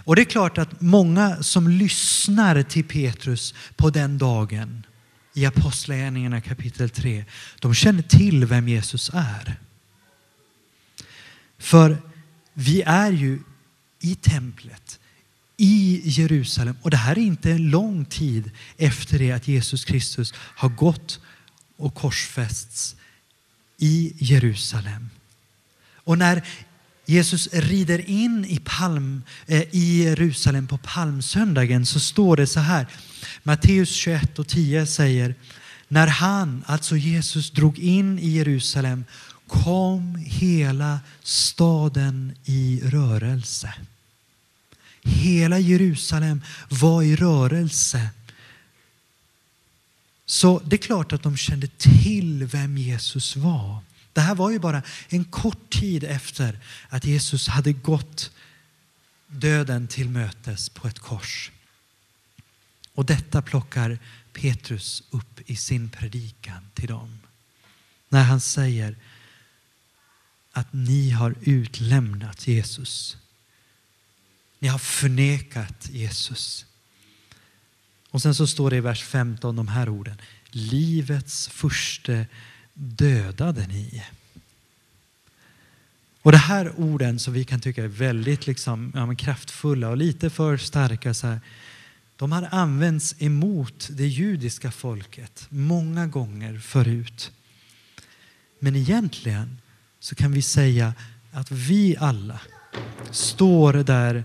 Och 0.04 0.16
det 0.16 0.22
är 0.22 0.24
klart 0.24 0.58
att 0.58 0.80
många 0.80 1.42
som 1.42 1.68
lyssnar 1.68 2.62
till 2.62 2.84
Petrus 2.84 3.54
på 3.76 3.90
den 3.90 4.18
dagen 4.18 4.86
i 5.34 5.46
Apostlagärningarna 5.46 6.40
kapitel 6.40 6.90
3, 6.90 7.24
de 7.60 7.74
känner 7.74 8.02
till 8.02 8.46
vem 8.46 8.68
Jesus 8.68 9.10
är. 9.14 9.56
För 11.58 11.98
vi 12.54 12.82
är 12.82 13.12
ju 13.12 13.40
i 14.00 14.14
templet 14.14 15.00
i 15.56 16.02
Jerusalem 16.04 16.76
och 16.82 16.90
det 16.90 16.96
här 16.96 17.18
är 17.18 17.22
inte 17.22 17.50
en 17.50 17.70
lång 17.70 18.04
tid 18.04 18.50
efter 18.76 19.18
det 19.18 19.32
att 19.32 19.48
Jesus 19.48 19.84
Kristus 19.84 20.34
har 20.36 20.68
gått 20.68 21.20
och 21.76 21.94
korsfästs 21.94 22.96
i 23.78 24.12
Jerusalem. 24.18 25.10
Och 25.94 26.18
när 26.18 26.46
Jesus 27.10 27.48
rider 27.52 28.10
in 28.10 28.44
i, 28.44 28.60
palm, 28.64 29.22
eh, 29.46 29.62
i 29.70 30.02
Jerusalem 30.04 30.66
på 30.66 30.78
palmsöndagen 30.78 31.86
så 31.86 32.00
står 32.00 32.36
det 32.36 32.46
så 32.46 32.60
här. 32.60 32.86
Matteus 33.42 33.90
21 33.90 34.38
och 34.38 34.48
10 34.48 34.86
säger 34.86 35.34
när 35.88 36.06
han, 36.06 36.64
alltså 36.66 36.96
Jesus, 36.96 37.50
drog 37.50 37.78
in 37.78 38.18
i 38.18 38.28
Jerusalem 38.28 39.04
kom 39.46 40.16
hela 40.26 41.00
staden 41.22 42.32
i 42.44 42.80
rörelse. 42.84 43.74
Hela 45.02 45.58
Jerusalem 45.58 46.42
var 46.68 47.02
i 47.02 47.16
rörelse. 47.16 48.08
Så 50.26 50.62
det 50.64 50.76
är 50.76 50.78
klart 50.78 51.12
att 51.12 51.22
de 51.22 51.36
kände 51.36 51.66
till 51.66 52.44
vem 52.44 52.78
Jesus 52.78 53.36
var. 53.36 53.78
Det 54.12 54.20
här 54.20 54.34
var 54.34 54.50
ju 54.50 54.58
bara 54.58 54.82
en 55.08 55.24
kort 55.24 55.70
tid 55.70 56.04
efter 56.04 56.58
att 56.88 57.04
Jesus 57.04 57.48
hade 57.48 57.72
gått 57.72 58.30
döden 59.26 59.88
till 59.88 60.08
mötes 60.08 60.68
på 60.68 60.88
ett 60.88 60.98
kors. 60.98 61.50
Och 62.94 63.04
detta 63.06 63.42
plockar 63.42 63.98
Petrus 64.32 65.02
upp 65.10 65.50
i 65.50 65.56
sin 65.56 65.90
predikan 65.90 66.70
till 66.74 66.88
dem. 66.88 67.18
När 68.08 68.22
han 68.22 68.40
säger 68.40 68.96
att 70.52 70.72
ni 70.72 71.10
har 71.10 71.34
utlämnat 71.40 72.46
Jesus 72.46 73.16
Ni 74.58 74.68
har 74.68 74.78
förnekat 74.78 75.88
Jesus. 75.90 76.66
Och 78.10 78.22
sen 78.22 78.34
så 78.34 78.46
står 78.46 78.70
det 78.70 78.76
i 78.76 78.80
vers 78.80 79.02
15 79.02 79.56
de 79.56 79.68
här 79.68 79.88
orden. 79.88 80.20
Livets 80.50 81.48
första 81.48 82.24
dödade 82.80 83.66
ni. 83.66 84.04
Och 86.22 86.32
de 86.32 86.38
här 86.38 86.72
orden 86.80 87.18
som 87.18 87.34
vi 87.34 87.44
kan 87.44 87.60
tycka 87.60 87.84
är 87.84 87.88
väldigt 87.88 88.46
liksom, 88.46 88.92
ja, 88.94 89.14
kraftfulla 89.14 89.88
och 89.88 89.96
lite 89.96 90.30
för 90.30 90.56
starka 90.56 91.14
så 91.14 91.26
här, 91.26 91.40
de 92.16 92.32
har 92.32 92.48
använts 92.50 93.14
emot 93.18 93.88
det 93.90 94.06
judiska 94.06 94.70
folket 94.70 95.46
många 95.48 96.06
gånger 96.06 96.58
förut. 96.58 97.32
Men 98.58 98.76
egentligen 98.76 99.58
så 100.00 100.14
kan 100.14 100.32
vi 100.32 100.42
säga 100.42 100.94
att 101.32 101.50
vi 101.50 101.96
alla 101.96 102.40
står 103.10 103.72
där 103.72 104.24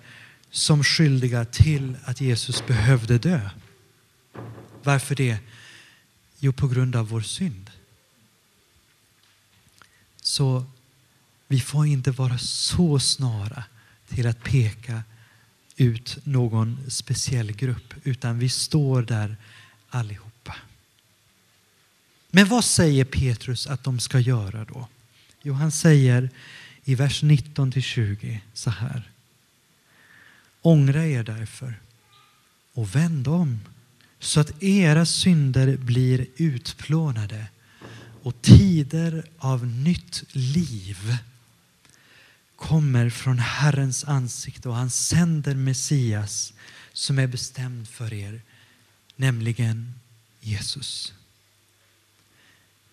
som 0.49 0.83
skyldiga 0.83 1.45
till 1.45 1.97
att 2.03 2.21
Jesus 2.21 2.65
behövde 2.67 3.17
dö. 3.17 3.49
Varför 4.83 5.15
det? 5.15 5.37
Jo, 6.39 6.53
på 6.53 6.67
grund 6.67 6.95
av 6.95 7.07
vår 7.07 7.21
synd. 7.21 7.71
Så 10.25 10.65
vi 11.47 11.59
får 11.59 11.87
inte 11.87 12.11
vara 12.11 12.37
så 12.37 12.99
snara 12.99 13.63
till 14.07 14.27
att 14.27 14.43
peka 14.43 15.03
ut 15.77 16.17
någon 16.23 16.79
speciell 16.87 17.51
grupp, 17.51 17.93
utan 18.03 18.39
vi 18.39 18.49
står 18.49 19.01
där 19.01 19.37
allihopa. 19.89 20.55
Men 22.31 22.47
vad 22.47 22.65
säger 22.65 23.05
Petrus 23.05 23.67
att 23.67 23.83
de 23.83 23.99
ska 23.99 24.19
göra 24.19 24.65
då? 24.65 24.87
Jo, 25.41 25.53
han 25.53 25.71
säger 25.71 26.29
i 26.83 26.95
vers 26.95 27.23
19 27.23 27.71
till 27.71 27.83
20 27.83 28.41
så 28.53 28.69
här. 28.69 29.11
Ångra 30.61 31.05
er 31.05 31.23
därför 31.23 31.79
och 32.73 32.95
vänd 32.95 33.27
om 33.27 33.59
så 34.19 34.39
att 34.39 34.63
era 34.63 35.05
synder 35.05 35.77
blir 35.77 36.25
utplånade 36.37 37.47
och 38.25 38.41
tider 38.41 39.25
av 39.37 39.67
nytt 39.67 40.23
liv 40.31 41.17
kommer 42.55 43.09
från 43.09 43.39
Herrens 43.39 44.03
ansikte 44.03 44.69
och 44.69 44.75
han 44.75 44.89
sänder 44.89 45.55
Messias 45.55 46.53
som 46.93 47.19
är 47.19 47.27
bestämd 47.27 47.87
för 47.87 48.13
er, 48.13 48.41
nämligen 49.15 49.93
Jesus. 50.41 51.13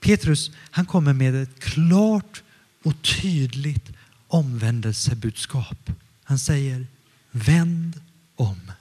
Petrus 0.01 0.51
han 0.57 0.87
kommer 0.87 1.13
med 1.13 1.35
ett 1.35 1.61
klart 1.61 2.43
och 2.83 3.03
tydligt 3.03 3.93
omvändelsebudskap. 4.29 5.91
Han 6.25 6.39
säger 6.39 6.87
vänd 7.31 8.01
om. 8.35 8.73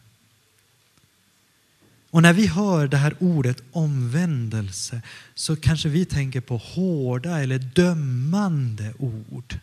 Och 2.12 2.22
när 2.22 2.34
vi 2.34 2.48
hör 2.48 2.88
det 2.88 2.98
här 2.98 3.16
ordet 3.20 3.64
omvändelse 3.72 5.02
så 5.36 5.56
kanske 5.56 5.90
vi 5.90 6.06
tänker 6.06 6.42
på 6.42 6.58
hårda 6.58 7.40
eller 7.40 7.60
dömande 7.60 8.94
ord. 9.00 9.60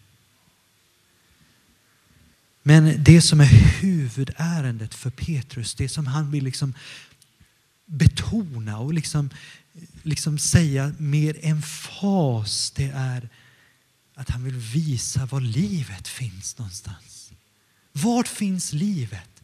Men 2.62 3.04
det 3.04 3.22
som 3.22 3.40
är 3.40 3.80
huvudärendet 3.80 4.94
för 4.94 5.10
Petrus, 5.10 5.74
det 5.74 5.88
som 5.88 6.06
han 6.06 6.30
vill 6.30 6.44
liksom 6.44 6.74
betona 7.86 8.78
och 8.78 8.94
liksom, 8.94 9.30
liksom 10.02 10.38
säga 10.38 10.92
med 10.98 11.36
emfas, 11.42 12.72
det 12.76 12.92
är 12.94 13.28
att 14.14 14.30
han 14.30 14.44
vill 14.44 14.56
visa 14.56 15.26
var 15.26 15.40
livet 15.40 16.08
finns 16.08 16.58
någonstans. 16.58 17.30
Vart 17.92 18.28
finns 18.28 18.72
livet? 18.72 19.42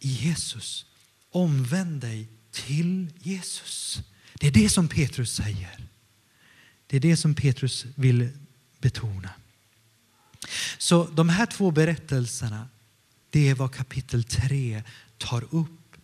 I 0.00 0.08
Jesus. 0.08 0.86
Omvänd 1.34 2.00
dig 2.00 2.28
till 2.50 3.10
Jesus. 3.18 4.02
Det 4.34 4.46
är 4.46 4.50
det 4.50 4.68
som 4.68 4.88
Petrus 4.88 5.34
säger. 5.34 5.84
Det 6.86 6.96
är 6.96 7.00
det 7.00 7.16
som 7.16 7.34
Petrus 7.34 7.86
vill 7.94 8.28
betona. 8.78 9.30
Så 10.78 11.04
de 11.04 11.28
här 11.28 11.46
två 11.46 11.70
berättelserna, 11.70 12.68
det 13.30 13.48
är 13.48 13.54
vad 13.54 13.74
kapitel 13.74 14.24
3 14.24 14.82
tar 15.18 15.44
upp 15.50 15.96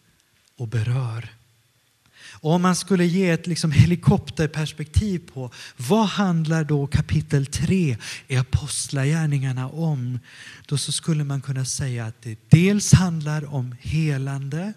och 0.56 0.68
berör. 0.68 1.28
Och 2.30 2.52
om 2.52 2.62
man 2.62 2.76
skulle 2.76 3.06
ge 3.06 3.30
ett 3.30 3.46
liksom 3.46 3.72
helikopterperspektiv 3.72 5.18
på 5.18 5.50
vad 5.76 6.06
handlar 6.06 6.64
då 6.64 6.86
kapitel 6.86 7.46
3 7.46 7.96
i 8.28 8.36
Apostlagärningarna 8.36 9.68
om? 9.68 10.18
Då 10.66 10.78
så 10.78 10.92
skulle 10.92 11.24
man 11.24 11.40
kunna 11.40 11.64
säga 11.64 12.06
att 12.06 12.22
det 12.22 12.38
dels 12.48 12.92
handlar 12.92 13.54
om 13.54 13.76
helande, 13.80 14.72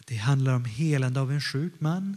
att 0.00 0.06
det 0.06 0.16
handlar 0.16 0.54
om 0.54 0.64
helande 0.64 1.20
av 1.20 1.32
en 1.32 1.40
sjuk 1.40 1.72
man. 1.78 2.16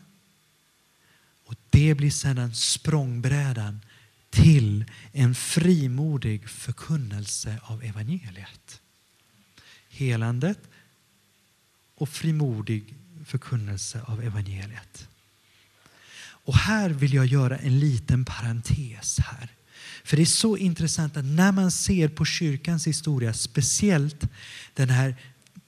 Och 1.46 1.56
det 1.70 1.94
blir 1.94 2.12
sedan 2.12 2.56
språngbrädan 2.56 3.80
till 4.30 4.86
en 5.12 5.36
frimodig 5.36 6.50
förkunnelse 6.50 7.60
av 7.64 7.84
evangeliet. 7.84 8.82
Helandet 9.90 10.60
och 11.96 12.10
frimodig 12.10 12.96
förkunnelse 13.26 14.02
av 14.02 14.24
evangeliet. 14.24 15.08
Och 16.46 16.58
här 16.58 16.90
vill 16.90 17.14
jag 17.14 17.26
göra 17.26 17.58
en 17.58 17.80
liten 17.80 18.26
parentes 18.26 19.20
här. 19.20 19.50
För 20.04 20.18
det 20.18 20.24
är 20.24 20.26
så 20.26 20.58
intressant 20.58 21.18
att 21.18 21.26
när 21.26 21.52
man 21.52 21.72
ser 21.72 22.08
på 22.08 22.26
kyrkans 22.26 22.88
historia, 22.88 23.34
speciellt 23.34 24.24
den 24.74 24.90
här, 24.90 25.16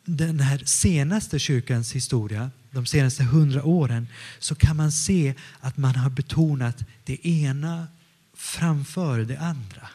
den 0.06 0.40
här 0.40 0.62
senaste 0.66 1.40
kyrkans 1.40 1.92
historia, 1.92 2.52
de 2.72 2.86
senaste 2.86 3.24
hundra 3.24 3.64
åren, 3.64 4.08
så 4.40 4.56
kan 4.56 4.78
man 4.78 4.92
se 4.92 5.34
att 5.60 5.78
man 5.78 5.96
har 5.96 6.10
betonat 6.10 6.84
det 7.04 7.28
ena 7.28 7.88
framför 8.34 9.20
det 9.20 9.38
andra. 9.38 9.90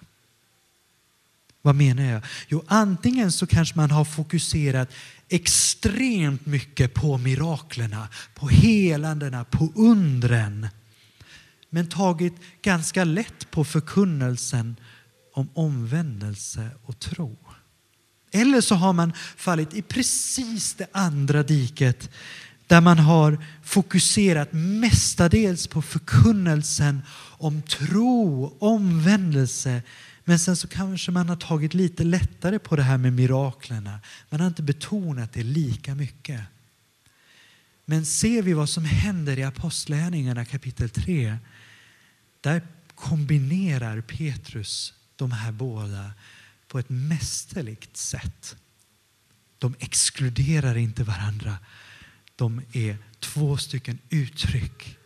Vad 1.62 1.74
menar 1.74 2.02
jag? 2.02 2.22
Jo, 2.48 2.64
antingen 2.66 3.32
så 3.32 3.46
kanske 3.46 3.76
man 3.76 3.90
har 3.90 4.04
fokuserat 4.04 4.90
extremt 5.28 6.46
mycket 6.46 6.94
på 6.94 7.18
miraklerna, 7.18 8.08
på 8.34 8.48
helandena, 8.48 9.44
på 9.44 9.72
undren. 9.76 10.68
Men 11.70 11.88
tagit 11.88 12.34
ganska 12.62 13.04
lätt 13.04 13.50
på 13.50 13.64
förkunnelsen 13.64 14.76
om 15.32 15.48
omvändelse 15.54 16.70
och 16.84 16.98
tro. 16.98 17.36
Eller 18.30 18.60
så 18.60 18.74
har 18.74 18.92
man 18.92 19.12
fallit 19.36 19.74
i 19.74 19.82
precis 19.82 20.74
det 20.74 20.86
andra 20.92 21.42
diket 21.42 22.10
där 22.66 22.80
man 22.80 22.98
har 22.98 23.44
fokuserat 23.62 24.48
mestadels 24.52 25.66
på 25.66 25.82
förkunnelsen 25.82 27.02
om 27.38 27.62
tro, 27.62 28.56
omvändelse. 28.58 29.82
Men 30.24 30.38
sen 30.38 30.56
så 30.56 30.68
kanske 30.68 31.10
man 31.10 31.28
har 31.28 31.36
tagit 31.36 31.74
lite 31.74 32.04
lättare 32.04 32.58
på 32.58 32.76
det 32.76 32.82
här 32.82 32.98
med 32.98 33.12
miraklerna. 33.12 34.00
Man 34.28 34.40
har 34.40 34.46
inte 34.46 34.62
betonat 34.62 35.32
det 35.32 35.42
lika 35.42 35.94
mycket. 35.94 36.40
Men 37.84 38.06
ser 38.06 38.42
vi 38.42 38.52
vad 38.52 38.68
som 38.68 38.84
händer 38.84 39.38
i 39.38 39.44
Apostlagärningarna 39.44 40.44
kapitel 40.44 40.90
3. 40.90 41.36
Där 42.40 42.62
kombinerar 42.94 44.00
Petrus 44.00 44.94
de 45.16 45.32
här 45.32 45.52
båda 45.52 46.10
på 46.70 46.78
ett 46.78 46.88
mästerligt 46.88 47.96
sätt. 47.96 48.56
De 49.58 49.74
exkluderar 49.78 50.76
inte 50.76 51.04
varandra 51.04 51.58
de 52.36 52.62
är 52.72 52.98
två 53.18 53.56
stycken 53.56 53.98
uttryck 54.08 54.96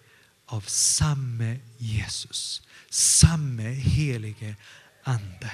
av 0.46 0.60
samme 0.60 1.58
Jesus, 1.78 2.62
samme 2.90 3.68
helige 3.68 4.56
Ande. 5.02 5.52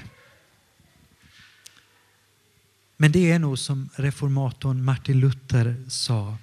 Men 2.96 3.12
det 3.12 3.30
är 3.30 3.38
nog 3.38 3.58
som 3.58 3.88
reformatorn 3.94 4.84
Martin 4.84 5.20
Luther 5.20 5.84
sa 5.88 6.38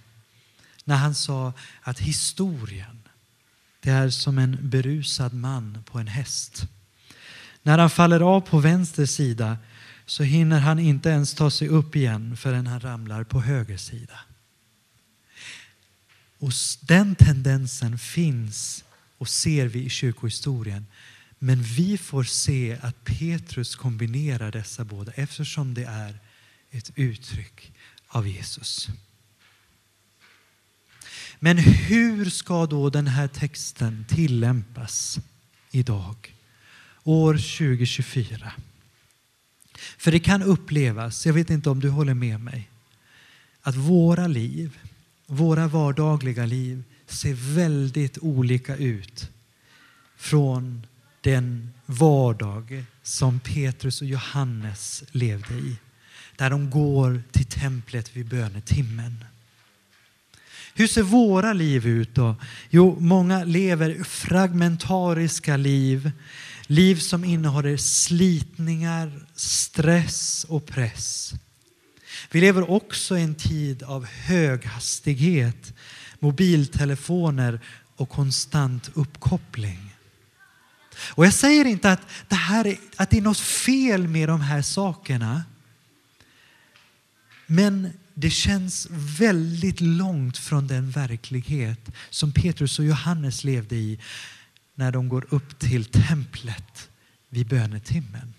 när 0.84 0.96
han 0.96 1.16
sa 1.16 1.54
att 1.82 2.00
historien 2.00 3.04
det 3.80 3.90
är 3.90 4.10
som 4.10 4.38
en 4.38 4.70
berusad 4.70 5.34
man 5.34 5.84
på 5.86 6.00
en 6.00 6.08
häst. 6.08 6.68
När 7.68 7.78
han 7.78 7.90
faller 7.90 8.20
av 8.20 8.42
på 8.42 8.60
vänster 8.60 9.06
sida 9.06 9.58
så 10.06 10.24
hinner 10.24 10.60
han 10.60 10.80
inte 10.80 11.10
ens 11.10 11.34
ta 11.34 11.52
sig 11.52 11.68
upp 11.68 11.96
igen 11.96 12.38
förrän 12.38 12.68
han 12.68 12.80
ramlar 12.80 13.24
på 13.24 13.42
höger 13.42 13.78
sida. 13.78 14.20
Och 16.38 16.52
den 16.82 17.16
tendensen 17.16 17.98
finns 17.98 18.84
och 19.18 19.30
ser 19.30 19.66
vi 19.66 19.84
i 19.84 19.90
kyrkohistorien. 19.90 20.86
Men 21.40 21.64
vi 21.64 21.98
får 21.98 22.24
se 22.24 22.78
att 22.82 23.04
Petrus 23.04 23.76
kombinerar 23.76 24.52
dessa 24.52 24.84
båda 24.84 25.12
eftersom 25.12 25.74
det 25.74 25.84
är 25.84 26.20
ett 26.72 26.92
uttryck 26.96 27.74
av 28.08 28.28
Jesus. 28.28 28.88
Men 31.40 31.58
hur 31.58 32.30
ska 32.30 32.66
då 32.66 32.90
den 32.90 33.08
här 33.08 33.28
texten 33.28 34.06
tillämpas 34.10 35.20
idag, 35.72 36.37
år 37.08 37.34
2024? 37.34 38.52
För 39.98 40.12
det 40.12 40.20
kan 40.20 40.44
upplevas, 40.44 41.26
jag 41.26 41.34
vet 41.34 41.50
inte 41.50 41.70
om 41.70 41.80
du 41.80 41.90
håller 41.90 42.14
med 42.14 42.40
mig, 42.40 42.70
att 43.62 43.76
våra 43.76 44.28
liv, 44.28 44.78
våra 45.26 45.68
vardagliga 45.68 46.46
liv 46.46 46.84
ser 47.08 47.34
väldigt 47.34 48.18
olika 48.18 48.76
ut 48.76 49.30
från 50.18 50.88
den 51.22 51.74
vardag 51.86 52.84
som 53.04 53.40
Petrus 53.40 54.02
och 54.02 54.08
Johannes 54.08 55.04
levde 55.12 55.54
i. 55.54 55.78
Där 56.36 56.50
de 56.50 56.70
går 56.70 57.24
till 57.32 57.46
templet 57.46 58.16
vid 58.16 58.26
bönetimmen. 58.26 59.26
Hur 60.74 60.88
ser 60.88 61.04
våra 61.04 61.54
liv 61.54 61.88
ut 61.88 62.16
då? 62.16 62.36
Jo, 62.70 62.98
många 63.00 63.44
lever 63.44 64.04
fragmentariska 64.04 65.58
liv. 65.58 66.12
Liv 66.68 66.96
som 66.96 67.24
innehåller 67.24 67.78
slitningar, 67.78 69.28
stress 69.36 70.44
och 70.50 70.66
press. 70.66 71.34
Vi 72.32 72.42
lever 72.42 72.70
också 72.70 73.18
i 73.18 73.22
en 73.22 73.36
tid 73.36 73.84
av 73.84 74.06
höghastighet, 74.06 75.74
mobiltelefoner 76.20 77.60
och 77.96 78.10
konstant 78.10 78.90
uppkoppling. 78.94 79.96
Och 81.00 81.26
jag 81.26 81.34
säger 81.34 81.66
inte 81.66 81.92
att 81.92 82.02
det, 82.28 82.36
här 82.36 82.68
är, 82.68 82.78
att 82.96 83.10
det 83.10 83.18
är 83.18 83.22
något 83.22 83.40
fel 83.40 84.08
med 84.08 84.30
de 84.30 84.42
här 84.42 84.62
sakerna. 84.62 85.44
Men 87.46 87.90
det 88.14 88.30
känns 88.30 88.88
väldigt 88.92 89.82
långt 89.82 90.38
från 90.38 90.68
den 90.68 90.92
verklighet 90.92 91.90
som 92.10 92.32
Petrus 92.32 92.80
och 92.80 92.86
Johannes 92.86 93.44
levde 93.44 93.76
i 93.76 94.00
när 94.78 94.92
de 94.92 95.10
går 95.10 95.26
upp 95.30 95.60
till 95.60 95.86
templet 95.86 96.90
vid 97.30 97.48
bönetimmen. 97.48 98.34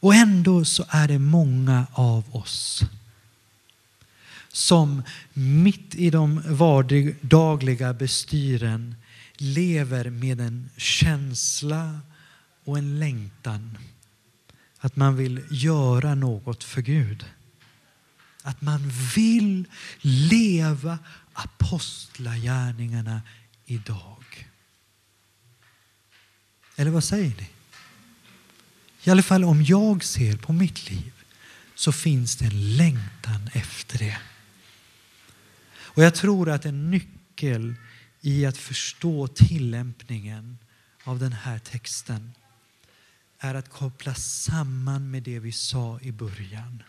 Och 0.00 0.14
ändå 0.14 0.64
så 0.64 0.84
är 0.88 1.08
det 1.08 1.18
många 1.18 1.86
av 1.92 2.36
oss 2.36 2.82
som 4.52 5.02
mitt 5.32 5.94
i 5.94 6.10
de 6.10 6.42
vardagliga 6.46 7.92
bestyren 7.92 8.94
lever 9.36 10.10
med 10.10 10.40
en 10.40 10.70
känsla 10.76 12.00
och 12.64 12.78
en 12.78 12.98
längtan 12.98 13.78
att 14.78 14.96
man 14.96 15.16
vill 15.16 15.42
göra 15.50 16.14
något 16.14 16.64
för 16.64 16.82
Gud. 16.82 17.24
Att 18.42 18.62
man 18.62 18.90
vill 19.14 19.64
leva 20.00 20.98
apostlagärningarna 21.32 23.22
idag. 23.66 24.48
Eller 26.76 26.90
vad 26.90 27.04
säger 27.04 27.28
ni? 27.40 27.48
I 29.04 29.10
alla 29.10 29.22
fall 29.22 29.44
om 29.44 29.62
jag 29.62 30.04
ser 30.04 30.36
på 30.36 30.52
mitt 30.52 30.90
liv 30.90 31.12
så 31.74 31.92
finns 31.92 32.36
det 32.36 32.44
en 32.44 32.76
längtan 32.76 33.50
efter 33.52 33.98
det. 33.98 34.18
Och 35.76 36.02
jag 36.02 36.14
tror 36.14 36.50
att 36.50 36.64
en 36.64 36.90
nyckel 36.90 37.74
i 38.20 38.46
att 38.46 38.56
förstå 38.56 39.28
tillämpningen 39.28 40.58
av 41.04 41.18
den 41.18 41.32
här 41.32 41.58
texten 41.58 42.32
är 43.38 43.54
att 43.54 43.68
koppla 43.68 44.14
samman 44.14 45.10
med 45.10 45.22
det 45.22 45.38
vi 45.38 45.52
sa 45.52 45.98
i 46.02 46.12
början. 46.12 46.82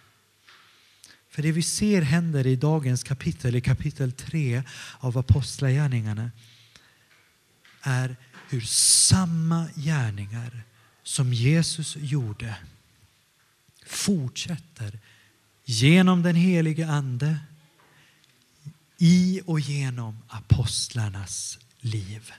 För 1.29 1.41
det 1.41 1.51
vi 1.51 1.63
ser 1.63 2.01
händer 2.01 2.47
i 2.47 2.55
dagens 2.55 3.03
kapitel, 3.03 3.55
i 3.55 3.61
kapitel 3.61 4.11
3 4.11 4.63
av 4.99 5.17
Apostlagärningarna, 5.17 6.31
är 7.85 8.15
hur 8.49 8.61
samma 8.61 9.67
gärningar 9.75 10.63
som 11.03 11.33
Jesus 11.33 11.95
gjorde 11.95 12.55
fortsätter 13.85 14.99
genom 15.65 16.23
den 16.23 16.35
helige 16.35 16.87
Ande 16.87 17.39
i 18.97 19.41
och 19.45 19.59
genom 19.59 20.17
apostlarnas 20.27 21.59
liv. 21.79 22.31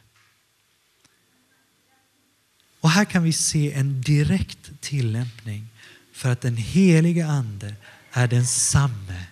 Och 2.80 2.90
här 2.90 3.04
kan 3.04 3.22
vi 3.22 3.32
se 3.32 3.72
en 3.72 4.00
direkt 4.00 4.70
tillämpning 4.80 5.68
för 6.12 6.32
att 6.32 6.40
den 6.40 6.56
helige 6.56 7.26
Ande 7.26 7.74
är 8.12 8.28
densamme 8.28 9.26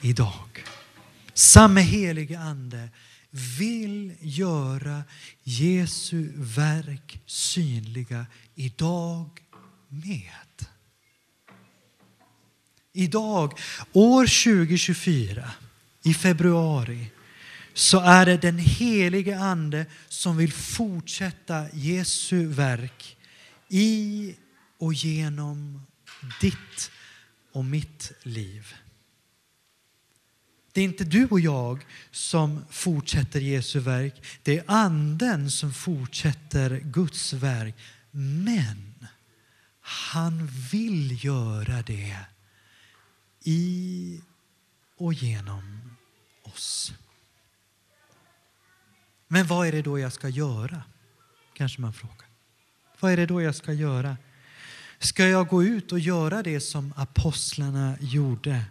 idag. 0.00 0.64
Samme 1.34 1.80
helige 1.80 2.38
Ande 2.38 2.88
vill 3.30 4.14
göra 4.20 5.02
Jesu 5.42 6.32
verk 6.36 7.20
synliga 7.26 8.26
idag 8.54 9.40
med. 9.88 10.68
Idag, 12.92 13.58
år 13.92 14.26
2024, 14.26 15.50
i 16.02 16.14
februari, 16.14 17.10
så 17.74 18.00
är 18.00 18.26
det 18.26 18.36
den 18.36 18.58
helige 18.58 19.38
Ande 19.38 19.86
som 20.08 20.36
vill 20.36 20.52
fortsätta 20.52 21.66
Jesu 21.72 22.46
verk 22.46 23.16
i 23.68 24.34
och 24.78 24.94
genom 24.94 25.86
ditt 26.40 26.90
och 27.52 27.64
mitt 27.64 28.12
liv. 28.22 28.74
Det 30.78 30.82
är 30.82 30.84
inte 30.84 31.04
du 31.04 31.26
och 31.26 31.40
jag 31.40 31.86
som 32.10 32.64
fortsätter 32.70 33.40
Jesu 33.40 33.78
verk. 33.78 34.26
Det 34.42 34.58
är 34.58 34.64
anden 34.66 35.50
som 35.50 35.72
fortsätter 35.72 36.80
Guds 36.84 37.32
verk. 37.32 37.74
Men 38.10 39.06
han 39.80 40.46
vill 40.72 41.24
göra 41.24 41.82
det 41.82 42.16
i 43.44 44.20
och 44.96 45.14
genom 45.14 45.80
oss. 46.42 46.92
Men 49.28 49.46
vad 49.46 49.66
är 49.66 49.72
det 49.72 49.82
då 49.82 49.98
jag 49.98 50.12
ska 50.12 50.28
göra? 50.28 50.82
Kanske 51.54 51.80
man 51.80 51.92
frågar. 51.92 52.28
Vad 53.00 53.12
är 53.12 53.16
det 53.16 53.26
då 53.26 53.42
jag 53.42 53.54
ska 53.54 53.72
göra? 53.72 54.16
Ska 54.98 55.26
jag 55.26 55.48
gå 55.48 55.64
ut 55.64 55.92
och 55.92 55.98
göra 55.98 56.42
det 56.42 56.60
som 56.60 56.94
apostlarna 56.96 57.96
gjorde? 58.00 58.64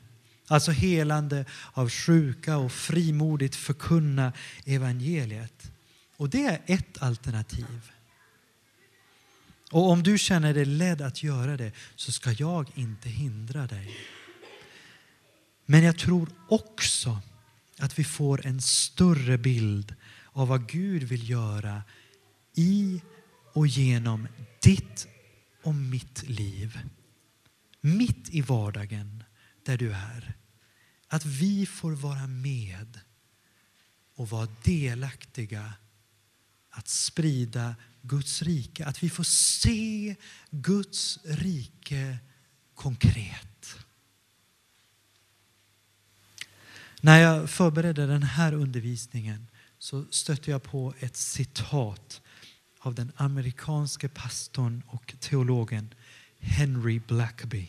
Alltså 0.48 0.72
helande 0.72 1.46
av 1.74 1.90
sjuka 1.90 2.58
och 2.58 2.72
frimodigt 2.72 3.56
förkunna 3.56 4.34
evangeliet. 4.66 5.72
Och 6.18 6.30
det 6.30 6.46
är 6.46 6.62
ett 6.66 7.02
alternativ. 7.02 7.92
Och 9.72 9.90
om 9.90 10.04
du 10.04 10.18
känner 10.18 10.54
dig 10.54 10.66
ledd 10.66 11.02
att 11.02 11.24
göra 11.24 11.58
det 11.58 11.72
så 11.96 12.12
ska 12.12 12.32
jag 12.32 12.72
inte 12.76 13.10
hindra 13.10 13.68
dig. 13.68 13.98
Men 15.66 15.84
jag 15.84 15.98
tror 15.98 16.30
också 16.50 17.20
att 17.78 18.00
vi 18.00 18.04
får 18.04 18.46
en 18.46 18.62
större 18.62 19.38
bild 19.38 19.96
av 20.32 20.48
vad 20.48 20.70
Gud 20.70 21.04
vill 21.04 21.30
göra 21.30 21.84
i 22.54 23.02
och 23.54 23.68
genom 23.68 24.28
ditt 24.62 25.08
och 25.64 25.76
mitt 25.76 26.30
liv. 26.30 26.80
Mitt 27.82 28.30
i 28.30 28.42
vardagen 28.42 29.24
där 29.68 29.78
du 29.78 29.94
är. 29.94 30.36
Att 31.08 31.26
vi 31.26 31.66
får 31.66 31.92
vara 31.92 32.28
med 32.28 33.00
och 34.16 34.30
vara 34.30 34.48
delaktiga 34.64 35.74
att 36.70 36.88
sprida 36.88 37.76
Guds 38.02 38.42
rike. 38.42 38.86
Att 38.86 39.04
vi 39.04 39.10
får 39.10 39.24
se 39.24 40.16
Guds 40.52 41.20
rike 41.24 42.18
konkret. 42.74 43.76
När 47.02 47.20
jag 47.20 47.50
förberedde 47.50 48.08
den 48.08 48.24
här 48.24 48.54
undervisningen 48.54 49.48
så 49.80 50.06
stötte 50.10 50.52
jag 50.52 50.64
på 50.64 50.94
ett 51.00 51.18
citat 51.18 52.22
av 52.80 52.96
den 52.96 53.12
amerikanske 53.16 54.10
pastorn 54.10 54.84
och 54.88 55.16
teologen 55.20 55.94
Henry 56.40 57.00
Blackaby. 57.08 57.68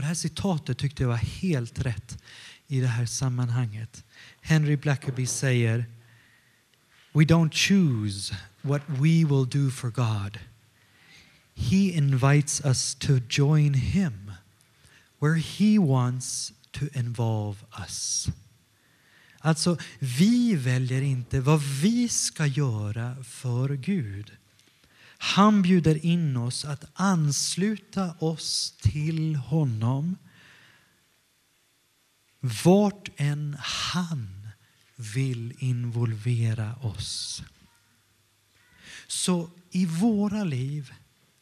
Och 0.00 0.02
det 0.02 0.08
här 0.08 0.14
citatet 0.14 0.78
tyckte 0.78 1.02
jag 1.02 1.08
var 1.08 1.16
helt 1.16 1.78
rätt 1.78 2.22
i 2.66 2.80
det 2.80 2.86
här 2.86 3.06
sammanhanget. 3.06 4.04
Henry 4.40 4.76
Blackaby 4.76 5.26
säger 5.26 5.84
We 7.12 7.24
don't 7.24 7.52
choose 7.52 8.36
what 8.62 8.82
we 8.86 9.24
will 9.24 9.48
do 9.50 9.70
for 9.70 9.90
God. 9.90 10.38
He 11.54 11.76
invites 11.76 12.60
us 12.64 12.94
to 12.94 13.20
join 13.28 13.74
him 13.74 14.32
where 15.18 15.36
he 15.38 15.78
wants 15.78 16.52
to 16.70 16.84
involve 16.92 17.58
us. 17.80 18.28
Alltså, 19.38 19.76
vi 19.98 20.54
väljer 20.56 21.02
inte 21.02 21.40
vad 21.40 21.62
vi 21.62 22.08
ska 22.08 22.46
göra 22.46 23.24
för 23.24 23.68
Gud. 23.68 24.32
Han 25.22 25.62
bjuder 25.62 26.04
in 26.04 26.36
oss 26.36 26.64
att 26.64 26.84
ansluta 26.94 28.14
oss 28.18 28.74
till 28.80 29.36
honom 29.36 30.16
vart 32.40 33.08
än 33.16 33.56
han 33.60 34.48
vill 34.96 35.54
involvera 35.58 36.76
oss. 36.76 37.42
Så 39.06 39.50
i 39.70 39.86
våra 39.86 40.44
liv, 40.44 40.92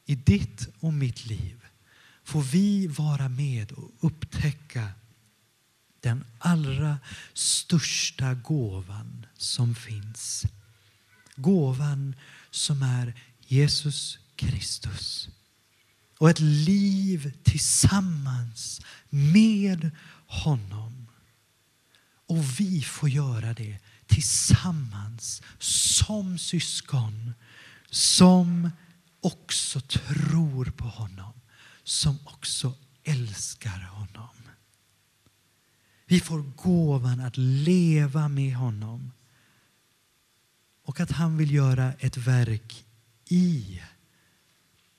i 0.05 0.15
ditt 0.15 0.69
och 0.81 0.93
mitt 0.93 1.27
liv 1.27 1.65
får 2.25 2.43
vi 2.43 2.87
vara 2.87 3.29
med 3.29 3.73
och 3.73 3.91
upptäcka 4.01 4.89
den 6.01 6.25
allra 6.39 6.99
största 7.35 8.35
gåvan 8.35 9.27
som 9.37 9.75
finns. 9.75 10.47
Gåvan 11.37 12.15
som 12.51 12.83
är 12.83 13.15
Jesus 13.49 14.19
Kristus. 14.37 15.29
Och 16.19 16.31
ett 16.31 16.41
liv 16.41 17.33
tillsammans 17.43 18.81
med 19.09 19.91
honom. 20.27 21.11
Och 22.27 22.61
vi 22.61 22.83
får 22.83 23.09
göra 23.09 23.55
det 23.55 23.79
tillsammans 24.07 25.43
som 25.59 26.39
syskon 26.39 27.35
som 27.91 28.71
också 29.21 29.81
tror 29.81 30.65
på 30.65 30.85
honom, 30.85 31.41
som 31.85 32.19
också 32.25 32.75
älskar 33.05 33.81
honom. 33.81 34.37
Vi 36.07 36.21
får 36.21 36.43
gåvan 36.43 37.21
att 37.21 37.37
leva 37.37 38.29
med 38.29 38.55
honom 38.57 39.13
och 40.85 41.01
att 41.01 41.11
han 41.11 41.37
vill 41.37 41.55
göra 41.55 41.93
ett 41.93 42.17
verk 42.17 42.85
i 43.29 43.81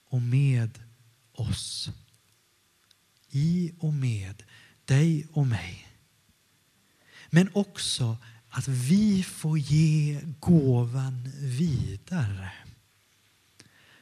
och 0.10 0.22
med 0.22 0.80
oss. 1.32 1.90
I 3.30 3.72
och 3.80 3.94
med 3.94 4.44
dig 4.86 5.28
och 5.32 5.48
mig. 5.48 5.88
Men 7.30 7.50
också 7.54 8.18
att 8.50 8.68
vi 8.68 9.24
får 9.24 9.60
ge 9.60 10.22
gåvan 10.40 11.32
vidare. 11.40 12.52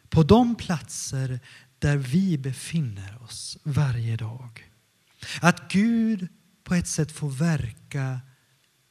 På 0.09 0.23
de 0.23 0.55
platser 0.55 1.39
där 1.79 1.97
vi 1.97 2.37
befinner 2.37 3.23
oss 3.23 3.57
varje 3.63 4.17
dag. 4.17 4.71
Att 5.41 5.71
Gud 5.71 6.27
på 6.63 6.75
ett 6.75 6.87
sätt 6.87 7.11
får 7.11 7.29
verka 7.29 8.21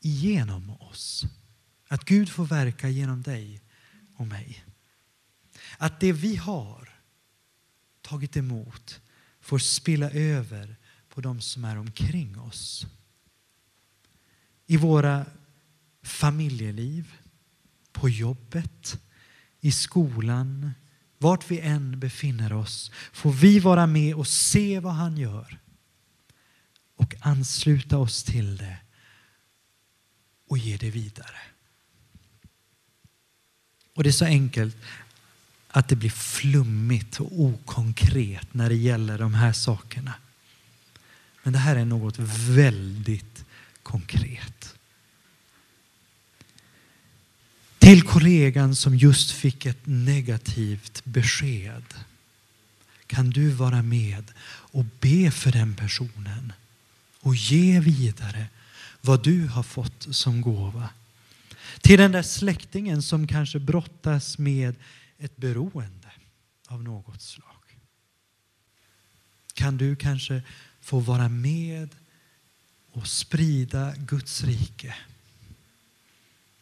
genom 0.01 0.70
oss. 0.70 1.25
Att 1.88 2.05
Gud 2.05 2.29
får 2.29 2.44
verka 2.44 2.88
genom 2.88 3.22
dig 3.22 3.61
och 4.16 4.27
mig. 4.27 4.64
Att 5.79 6.01
det 6.01 6.12
vi 6.12 6.37
har 6.37 6.88
tagit 8.03 8.37
emot 8.37 9.01
får 9.40 9.59
spilla 9.59 10.11
över 10.11 10.77
på 11.09 11.21
de 11.21 11.40
som 11.40 11.64
är 11.64 11.79
omkring 11.79 12.40
oss. 12.40 12.87
I 14.66 14.77
våra 14.77 15.27
familjeliv, 16.03 17.14
på 17.92 18.09
jobbet, 18.09 19.01
i 19.61 19.73
skolan, 19.73 20.73
vart 21.19 21.51
vi 21.51 21.61
än 21.61 22.01
befinner 22.01 22.53
oss 22.53 22.90
får 23.12 23.33
vi 23.33 23.59
vara 23.59 23.87
med 23.87 24.14
och 24.14 24.29
se 24.29 24.81
vad 24.81 24.92
han 24.92 25.16
gör 25.16 25.59
och 26.97 27.14
ansluta 27.21 27.99
oss 27.99 28.25
till 28.25 28.57
det 28.57 28.79
och 30.49 30.59
ge 30.59 30.77
det 30.77 30.90
vidare. 30.90 31.40
Och 33.95 34.03
det 34.03 34.11
är 34.11 34.12
så 34.12 34.25
enkelt 34.25 34.77
att 35.76 35.88
det 35.88 35.96
blir 35.96 36.10
flummigt 36.10 37.20
och 37.20 37.40
okonkret 37.40 38.54
när 38.54 38.68
det 38.68 38.74
gäller 38.74 39.18
de 39.18 39.34
här 39.34 39.52
sakerna. 39.52 40.14
Men 41.42 41.52
det 41.52 41.58
här 41.58 41.76
är 41.76 41.84
något 41.84 42.18
väldigt 42.48 43.44
konkret. 43.82 44.74
Till 47.78 48.02
kollegan 48.02 48.76
som 48.76 48.96
just 48.96 49.30
fick 49.30 49.66
ett 49.66 49.86
negativt 49.86 51.04
besked 51.04 51.94
kan 53.06 53.30
du 53.30 53.50
vara 53.50 53.82
med 53.82 54.24
och 54.48 54.84
be 55.00 55.30
för 55.30 55.52
den 55.52 55.74
personen 55.74 56.52
och 57.20 57.36
ge 57.36 57.80
vidare 57.80 58.46
vad 59.00 59.24
du 59.24 59.46
har 59.46 59.62
fått 59.62 60.06
som 60.10 60.40
gåva. 60.40 60.88
Till 61.80 61.98
den 61.98 62.12
där 62.12 62.22
släktingen 62.22 63.02
som 63.02 63.26
kanske 63.26 63.58
brottas 63.58 64.38
med 64.38 64.74
ett 65.18 65.37
beroende 65.37 66.11
av 66.66 66.83
något 66.83 67.22
slag. 67.22 67.79
Kan 69.55 69.76
du 69.76 69.96
kanske 69.96 70.42
få 70.81 71.00
vara 71.00 71.29
med 71.29 71.96
och 72.90 73.07
sprida 73.07 73.94
Guds 73.96 74.44
rike? 74.44 74.96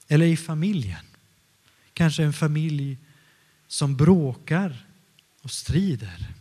Eller 0.09 0.27
i 0.27 0.37
familjen. 0.37 1.07
Kanske 1.93 2.25
en 2.25 2.33
familj 2.33 2.99
som 3.67 3.97
bråkar 3.97 4.87
och 5.43 5.51
strider. 5.51 6.35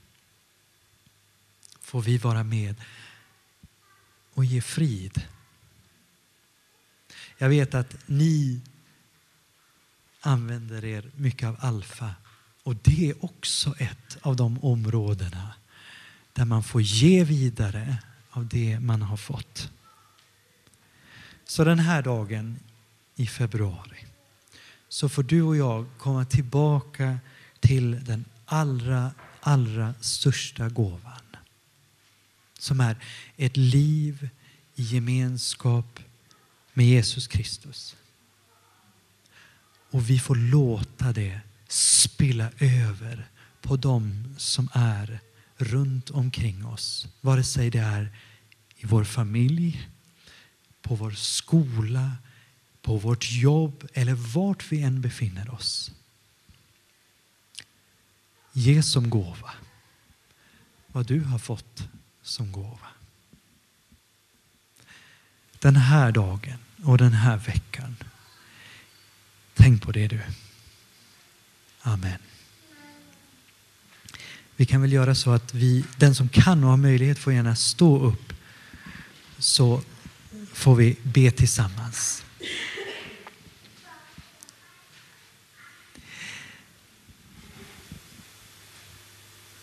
Får 1.80 2.02
vi 2.02 2.17
vara 2.17 2.43
med 2.43 2.76
och 4.34 4.45
ge 4.45 4.62
frid. 4.62 5.21
Jag 7.38 7.49
vet 7.49 7.73
att 7.73 7.97
ni 8.06 8.62
använder 10.25 10.86
er 10.86 11.12
mycket 11.15 11.47
av 11.47 11.57
alfa 11.59 12.15
och 12.63 12.75
det 12.75 13.09
är 13.09 13.25
också 13.25 13.75
ett 13.77 14.17
av 14.21 14.36
de 14.36 14.59
områdena 14.59 15.53
där 16.33 16.45
man 16.45 16.63
får 16.63 16.81
ge 16.81 17.23
vidare 17.23 17.97
av 18.29 18.47
det 18.47 18.79
man 18.79 19.01
har 19.01 19.17
fått. 19.17 19.71
Så 21.45 21.63
den 21.63 21.79
här 21.79 22.01
dagen 22.01 22.59
i 23.15 23.27
februari 23.27 24.05
så 24.89 25.09
får 25.09 25.23
du 25.23 25.41
och 25.41 25.57
jag 25.57 25.86
komma 25.97 26.25
tillbaka 26.25 27.19
till 27.59 28.03
den 28.03 28.25
allra, 28.45 29.12
allra 29.39 29.93
största 30.01 30.69
gåvan 30.69 31.23
som 32.59 32.79
är 32.79 32.95
ett 33.38 33.57
liv 33.57 34.29
i 34.75 34.83
gemenskap 34.83 35.99
med 36.73 36.86
Jesus 36.86 37.27
Kristus. 37.27 37.95
Och 39.93 40.10
vi 40.10 40.19
får 40.19 40.36
låta 40.36 41.13
det 41.13 41.39
spilla 41.67 42.51
över 42.60 43.27
på 43.62 43.75
dem 43.75 44.36
som 44.38 44.69
är 44.73 45.19
runt 45.58 46.10
omkring 46.10 46.65
oss. 46.65 47.08
Vare 47.21 47.43
sig 47.43 47.69
det 47.69 47.79
är 47.79 48.12
i 48.75 48.86
vår 48.86 49.03
familj, 49.03 49.89
på 50.82 50.95
vår 50.95 51.12
skola, 51.12 52.12
på 52.82 52.97
vårt 52.97 53.32
jobb 53.32 53.88
eller 53.93 54.13
vart 54.13 54.71
vi 54.71 54.82
än 54.82 55.01
befinner 55.01 55.53
oss. 55.53 55.91
Ge 58.53 58.84
som 58.84 59.10
gåva 59.10 59.51
vad 60.88 61.06
du 61.06 61.19
har 61.19 61.39
fått 61.39 61.88
som 62.21 62.51
gåva. 62.51 62.88
Den 65.60 65.75
här 65.75 66.12
dagen 66.12 66.58
och 66.84 66.97
den 66.97 67.13
här 67.13 67.38
veckan. 67.38 67.95
Tänk 69.63 69.82
på 69.82 69.91
det 69.91 70.08
du. 70.08 70.19
Amen. 71.82 72.17
Vi 74.56 74.65
kan 74.65 74.82
väl 74.82 74.93
göra 74.93 75.15
så 75.15 75.32
att 75.32 75.54
vi, 75.54 75.86
den 75.97 76.15
som 76.15 76.30
kan 76.30 76.63
och 76.63 76.69
har 76.69 76.78
möjlighet 76.78 77.19
får 77.19 77.34
gärna 77.34 77.56
stå 77.56 77.99
upp 77.99 78.34
så 79.38 79.82
får 80.54 80.76
vi 80.76 80.97
be 81.04 81.32
tillsammans. 81.32 82.26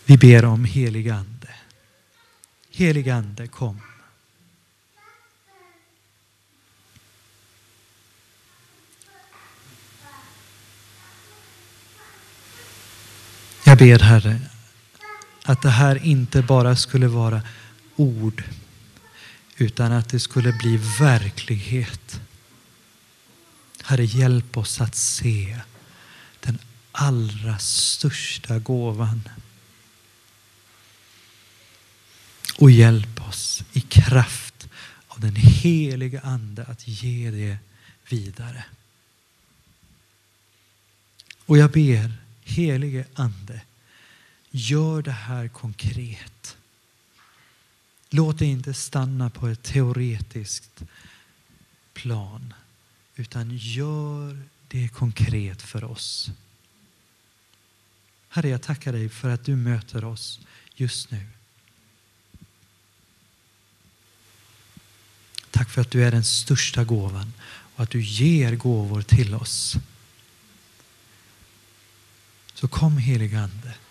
Vi 0.04 0.16
ber 0.16 0.44
om 0.44 0.64
helig 0.64 1.08
Ande. 1.08 1.54
Helig 2.70 3.08
Ande, 3.08 3.46
kom. 3.46 3.80
Ber 13.80 13.98
Herre 13.98 14.40
att 15.44 15.62
det 15.62 15.70
här 15.70 16.04
inte 16.04 16.42
bara 16.42 16.76
skulle 16.76 17.08
vara 17.08 17.42
ord 17.96 18.44
utan 19.56 19.92
att 19.92 20.08
det 20.08 20.20
skulle 20.20 20.52
bli 20.52 20.76
verklighet. 20.98 22.20
Herre, 23.84 24.04
hjälp 24.04 24.56
oss 24.56 24.80
att 24.80 24.94
se 24.94 25.60
den 26.40 26.58
allra 26.92 27.58
största 27.58 28.58
gåvan 28.58 29.28
Och 32.58 32.70
hjälp 32.70 33.28
oss 33.28 33.64
i 33.72 33.80
kraft 33.80 34.68
av 35.08 35.20
den 35.20 35.36
heliga 35.36 36.20
Ande 36.20 36.64
att 36.64 36.88
ge 36.88 37.30
det 37.30 37.58
vidare. 38.08 38.64
Och 41.46 41.58
jag 41.58 41.70
ber, 41.70 42.12
helige 42.44 43.04
Ande, 43.14 43.60
gör 44.50 45.02
det 45.02 45.10
här 45.10 45.48
konkret. 45.48 46.56
Låt 48.10 48.38
det 48.38 48.46
inte 48.46 48.74
stanna 48.74 49.30
på 49.30 49.48
ett 49.48 49.62
teoretiskt 49.62 50.82
plan, 51.92 52.54
utan 53.14 53.56
gör 53.56 54.42
det 54.68 54.88
konkret 54.88 55.62
för 55.62 55.84
oss. 55.84 56.30
Herre, 58.28 58.48
jag 58.48 58.62
tackar 58.62 58.92
dig 58.92 59.08
för 59.08 59.28
att 59.28 59.44
du 59.44 59.56
möter 59.56 60.04
oss 60.04 60.40
just 60.74 61.10
nu. 61.10 61.26
Tack 65.50 65.70
för 65.70 65.80
att 65.80 65.90
du 65.90 66.04
är 66.04 66.10
den 66.10 66.24
största 66.24 66.84
gåvan 66.84 67.32
och 67.74 67.82
att 67.82 67.90
du 67.90 68.02
ger 68.02 68.56
gåvor 68.56 69.02
till 69.02 69.34
oss. 69.34 69.76
Så 72.54 72.68
kom 72.68 72.98
heligande. 72.98 73.74
Ande. 73.74 73.89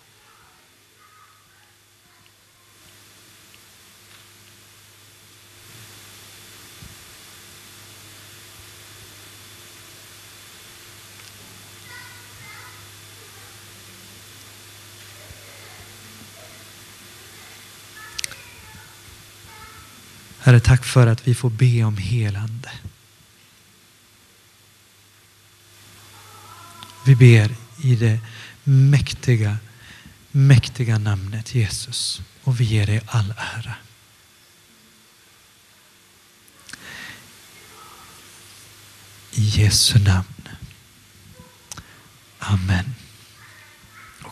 Herre, 20.49 20.59
tack 20.59 20.85
för 20.85 21.07
att 21.07 21.27
vi 21.27 21.35
får 21.35 21.49
be 21.49 21.83
om 21.83 21.97
helande. 21.97 22.71
Vi 27.05 27.15
ber 27.15 27.55
i 27.83 27.95
det 27.95 28.19
mäktiga, 28.63 29.57
mäktiga 30.31 30.97
namnet 30.97 31.55
Jesus 31.55 32.21
och 32.43 32.59
vi 32.59 32.63
ger 32.63 32.85
dig 32.85 33.01
all 33.05 33.33
ära. 33.37 33.75
I 39.31 39.41
Jesu 39.41 39.99
namn. 39.99 40.49
Amen. 42.39 42.98